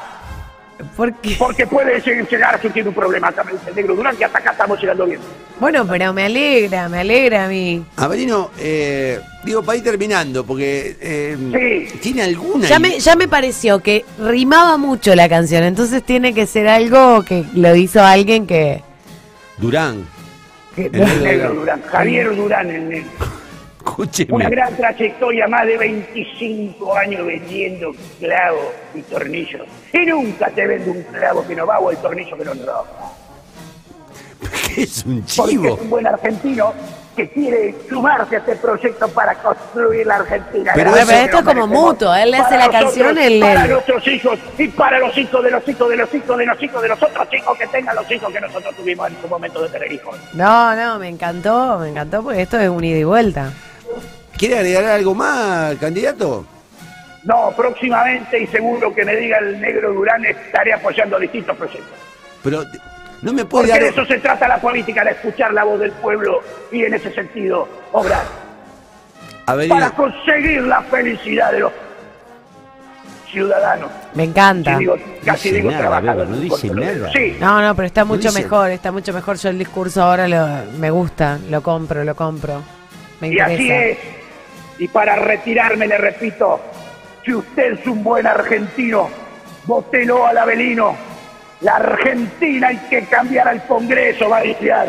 Porque, 0.97 1.35
Porque 1.39 1.65
puede 1.67 2.01
llegar 2.01 2.55
a 2.55 2.61
surgir 2.61 2.87
un 2.87 2.93
problema. 2.93 3.31
Dice 3.31 3.69
el 3.69 3.75
negro 3.75 3.95
Durán 3.95 4.15
que 4.17 4.25
hasta 4.25 4.39
acá 4.39 4.51
estamos 4.51 4.79
llegando 4.79 5.05
bien. 5.05 5.19
bueno, 5.59 5.85
pero 5.87 6.13
me 6.13 6.25
alegra, 6.25 6.89
me 6.89 6.99
alegra 6.99 7.45
a 7.45 7.47
mí. 7.47 7.83
Avelino, 7.95 8.51
eh, 8.59 9.19
digo, 9.45 9.63
para 9.63 9.77
ir 9.77 9.83
terminando, 9.83 10.45
porque 10.45 10.97
eh, 10.99 11.87
Sí. 11.91 11.97
¿tiene 11.99 12.23
alguna? 12.23 12.67
Ya 12.67 12.79
me, 12.79 12.99
ya 12.99 13.15
me 13.15 13.27
pareció 13.27 13.79
que 13.79 14.03
rimaba 14.19 14.77
mucho 14.77 15.15
la 15.15 15.29
canción, 15.29 15.63
entonces 15.63 16.03
tiene 16.03 16.33
que 16.33 16.45
ser 16.45 16.67
algo 16.67 17.23
que 17.23 17.45
lo 17.53 17.73
hizo 17.75 18.03
alguien 18.03 18.45
que... 18.45 18.81
Durán, 19.57 20.05
que- 20.75 20.87
El 20.87 21.23
negro. 21.23 21.53
Durán, 21.53 21.81
Javier 21.83 22.35
Durán, 22.35 22.69
el 22.69 22.89
negro. 22.89 23.09
Escúcheme. 23.85 24.33
Una 24.33 24.49
gran 24.49 24.75
trayectoria, 24.75 25.47
más 25.47 25.65
de 25.65 25.77
25 25.77 26.95
años 26.97 27.25
vendiendo 27.25 27.91
clavos 28.19 28.67
y 28.93 29.01
tornillos. 29.03 29.63
Y 29.93 30.05
nunca 30.05 30.49
te 30.49 30.65
vende 30.67 30.89
un 30.91 31.03
clavo 31.03 31.45
que 31.47 31.55
no 31.55 31.65
va 31.65 31.79
o 31.79 31.91
el 31.91 31.97
tornillo 31.97 32.37
que 32.37 32.45
no 32.45 32.53
roba. 32.53 32.85
es 34.77 35.05
un 35.05 35.21
Porque 35.35 35.51
chivo. 35.51 35.75
es 35.75 35.81
un 35.81 35.89
buen 35.89 36.07
argentino 36.07 36.73
que 37.15 37.29
quiere 37.29 37.73
sumarse 37.87 38.35
a 38.35 38.39
este 38.39 38.57
proyecto 38.57 39.07
para 39.07 39.33
construir 39.35 40.05
la 40.05 40.15
Argentina. 40.15 40.73
Pero 40.75 40.91
pero 40.91 41.09
esto 41.11 41.37
es 41.39 41.43
nos 41.45 41.53
como 41.53 41.67
mutuo, 41.67 42.13
él 42.13 42.31
le 42.31 42.37
hace 42.37 42.55
Para 42.55 42.67
la 42.67 42.81
nosotros, 42.81 42.93
canción, 43.05 43.17
él- 43.17 43.39
Para 43.39 43.67
nuestros 43.67 44.07
hijos 44.09 44.39
y 44.57 44.67
para 44.67 44.99
los 44.99 45.17
hijos 45.17 45.41
de 45.43 45.51
los 45.51 45.65
hijos 45.69 45.89
de 45.89 45.95
los 45.95 46.13
hijos 46.13 46.37
de 46.37 46.45
los 46.45 46.61
hijos 46.61 46.81
de 46.81 46.87
los 46.89 47.01
otros 47.01 47.27
hijos 47.33 47.57
que 47.57 47.67
tengan 47.67 47.95
los 47.95 48.11
hijos 48.11 48.33
que 48.33 48.41
nosotros 48.41 48.75
tuvimos 48.75 49.07
en 49.09 49.21
su 49.21 49.27
momento 49.29 49.61
de 49.63 49.69
tener 49.69 49.93
hijos. 49.93 50.17
No, 50.33 50.75
no, 50.75 50.99
me 50.99 51.07
encantó, 51.07 51.79
me 51.79 51.87
encantó 51.89 52.21
porque 52.21 52.41
esto 52.41 52.59
es 52.59 52.67
un 52.67 52.83
ida 52.83 52.97
y 52.97 53.03
vuelta. 53.05 53.53
¿Quiere 54.37 54.57
agregar 54.59 54.85
algo 54.85 55.15
más, 55.15 55.75
candidato? 55.75 56.45
No, 57.23 57.51
próximamente 57.55 58.39
y 58.39 58.47
seguro 58.47 58.93
que 58.93 59.03
me 59.03 59.15
diga 59.15 59.39
el 59.39 59.59
negro 59.59 59.93
Durán 59.93 60.23
estaré 60.25 60.73
apoyando 60.73 61.19
distintos 61.19 61.57
proyectos. 61.57 61.97
Pero 62.43 62.63
no 63.21 63.33
me 63.33 63.45
puede 63.45 63.67
Porque 63.67 63.79
de 63.79 63.85
dar... 63.85 63.93
eso 63.93 64.05
se 64.05 64.19
trata 64.19 64.47
la 64.47 64.57
política, 64.59 65.03
de 65.03 65.11
escuchar 65.11 65.51
la 65.53 65.63
voz 65.63 65.79
del 65.79 65.91
pueblo 65.93 66.41
y 66.71 66.83
en 66.83 66.93
ese 66.93 67.11
sentido 67.11 67.67
obrar. 67.91 68.23
Para 69.45 69.91
conseguir 69.91 70.63
la 70.63 70.81
felicidad 70.83 71.51
de 71.51 71.59
los 71.61 71.71
ciudadanos. 73.31 73.89
Me 74.13 74.23
encanta. 74.23 74.73
Sí, 74.73 74.79
digo, 74.79 74.95
casi 75.23 75.49
dice 75.49 75.61
digo 75.61 75.71
nada, 75.71 75.99
Beba, 75.99 76.25
no 76.25 76.37
dice 76.37 76.69
nada. 76.69 77.11
Sí, 77.11 77.37
No, 77.39 77.61
no, 77.61 77.75
pero 77.75 77.85
está 77.87 78.05
mucho 78.05 78.31
mejor, 78.31 78.71
está 78.71 78.91
mucho 78.91 79.13
mejor. 79.13 79.37
Yo 79.37 79.49
el 79.49 79.59
discurso 79.59 80.03
ahora 80.03 80.27
lo, 80.27 80.47
me 80.77 80.89
gusta, 80.89 81.39
lo 81.49 81.61
compro, 81.61 82.03
lo 82.03 82.15
compro. 82.15 82.61
Me 83.19 83.29
y 83.29 83.39
así 83.39 83.71
es. 83.71 83.97
Y 84.77 84.87
para 84.87 85.15
retirarme 85.15 85.87
le 85.87 85.97
repito, 85.97 86.59
si 87.23 87.33
usted 87.33 87.73
es 87.73 87.87
un 87.87 88.03
buen 88.03 88.27
argentino, 88.27 89.09
votelo 89.65 90.27
al 90.27 90.37
Avelino. 90.37 90.95
La 91.61 91.77
Argentina 91.77 92.67
hay 92.67 92.77
que 92.89 93.05
cambiar 93.05 93.47
al 93.47 93.65
Congreso, 93.65 94.29
va 94.29 94.37
a 94.37 94.45
iniciar, 94.45 94.87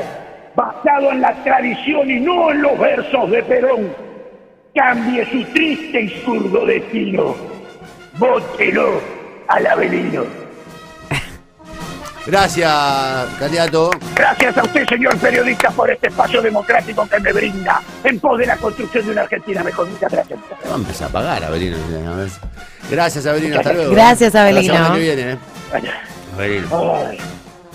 basado 0.55 1.12
en 1.12 1.20
la 1.20 1.33
tradición 1.44 2.11
y 2.11 2.20
no 2.20 2.51
en 2.51 2.62
los 2.62 2.79
versos 2.79 3.31
de 3.31 3.42
Perón. 3.44 3.94
Cambie 4.75 5.25
su 5.31 5.44
triste 5.53 6.03
y 6.03 6.09
zurdo 6.22 6.66
destino. 6.66 7.35
Vótelo 8.18 9.01
al 9.49 9.66
Avelino. 9.66 10.45
Gracias, 12.26 12.70
candidato. 13.38 13.90
Gracias 14.14 14.58
a 14.58 14.64
usted, 14.64 14.84
señor 14.88 15.16
periodista, 15.18 15.70
por 15.70 15.90
este 15.90 16.08
espacio 16.08 16.42
democrático 16.42 17.08
que 17.08 17.20
me 17.20 17.32
brinda 17.32 17.80
en 18.02 18.18
pos 18.18 18.38
de 18.38 18.46
la 18.46 18.56
construcción 18.56 19.06
de 19.06 19.12
una 19.12 19.22
Argentina 19.22 19.62
mejor. 19.62 19.88
Muchas 19.88 20.10
gracias. 20.10 20.40
Vamos 20.64 20.72
a 20.72 20.74
empezar 20.76 21.08
a 21.08 21.12
pagar, 21.12 21.44
Avelino. 21.44 21.76
A 22.12 22.16
ver. 22.16 22.28
Gracias, 22.90 23.26
Avelino. 23.26 23.56
Hasta 23.58 23.72
luego. 23.72 23.92
Gracias, 23.92 24.28
Hasta 24.28 24.42
Avelino. 24.42 24.72
La 24.72 24.78
semana 24.78 24.94
que 24.96 25.00
viene, 25.00 25.32
¿eh? 25.32 25.38
Avelino. 26.34 27.06
Ay, 27.08 27.18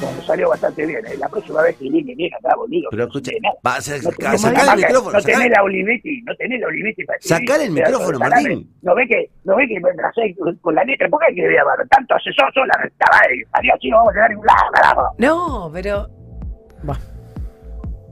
bueno, 0.01 0.21
salió 0.23 0.49
bastante 0.49 0.85
bien. 0.85 1.05
¿eh? 1.05 1.15
La 1.19 1.29
próxima 1.29 1.61
vez 1.61 1.75
que 1.77 1.89
viene 1.89 2.15
bien 2.15 2.31
acá, 2.33 2.55
boludo. 2.55 2.87
Pero 2.91 3.03
no 3.03 3.07
escucha, 3.07 3.31
nada. 3.41 3.55
va 3.65 3.75
a 3.75 3.81
ser- 3.81 4.03
No 4.03 4.37
saca- 4.37 4.73
el 4.73 4.77
micrófono, 4.79 5.17
No 5.17 5.23
tenés 5.23 5.49
la 5.49 5.63
Olivetti, 5.63 6.21
no 6.23 6.35
tenés 6.35 6.59
la 6.61 6.67
Olivetti 6.67 7.03
para 7.05 7.19
Sacale 7.21 7.63
el 7.65 7.71
micrófono, 7.71 8.17
salame. 8.19 8.41
Martín. 8.41 8.73
¿No 8.81 8.95
ve 8.95 9.07
que, 9.07 9.29
no 9.43 9.55
ve 9.55 9.67
que 9.67 9.79
me 9.79 9.89
abracé 9.91 10.35
con- 10.61 10.75
la 10.75 10.83
letra? 10.83 11.07
¿Por 11.09 11.19
qué 11.19 11.25
hay 11.29 11.35
que 11.35 11.47
ver 11.47 11.57
tanto 11.89 12.15
asesor 12.15 12.53
sola? 12.53 12.73
Estaba 12.85 13.17
ahí, 13.29 13.39
salió 13.53 13.73
así, 13.75 13.89
no 13.89 13.97
vamos 13.97 14.09
a 14.09 14.13
llegar 14.13 14.25
a 14.25 14.29
ningún 14.29 14.45
lado, 14.45 14.71
carajo. 14.73 15.15
No, 15.17 15.69
pero. 15.73 16.07
Bueno. 16.83 17.01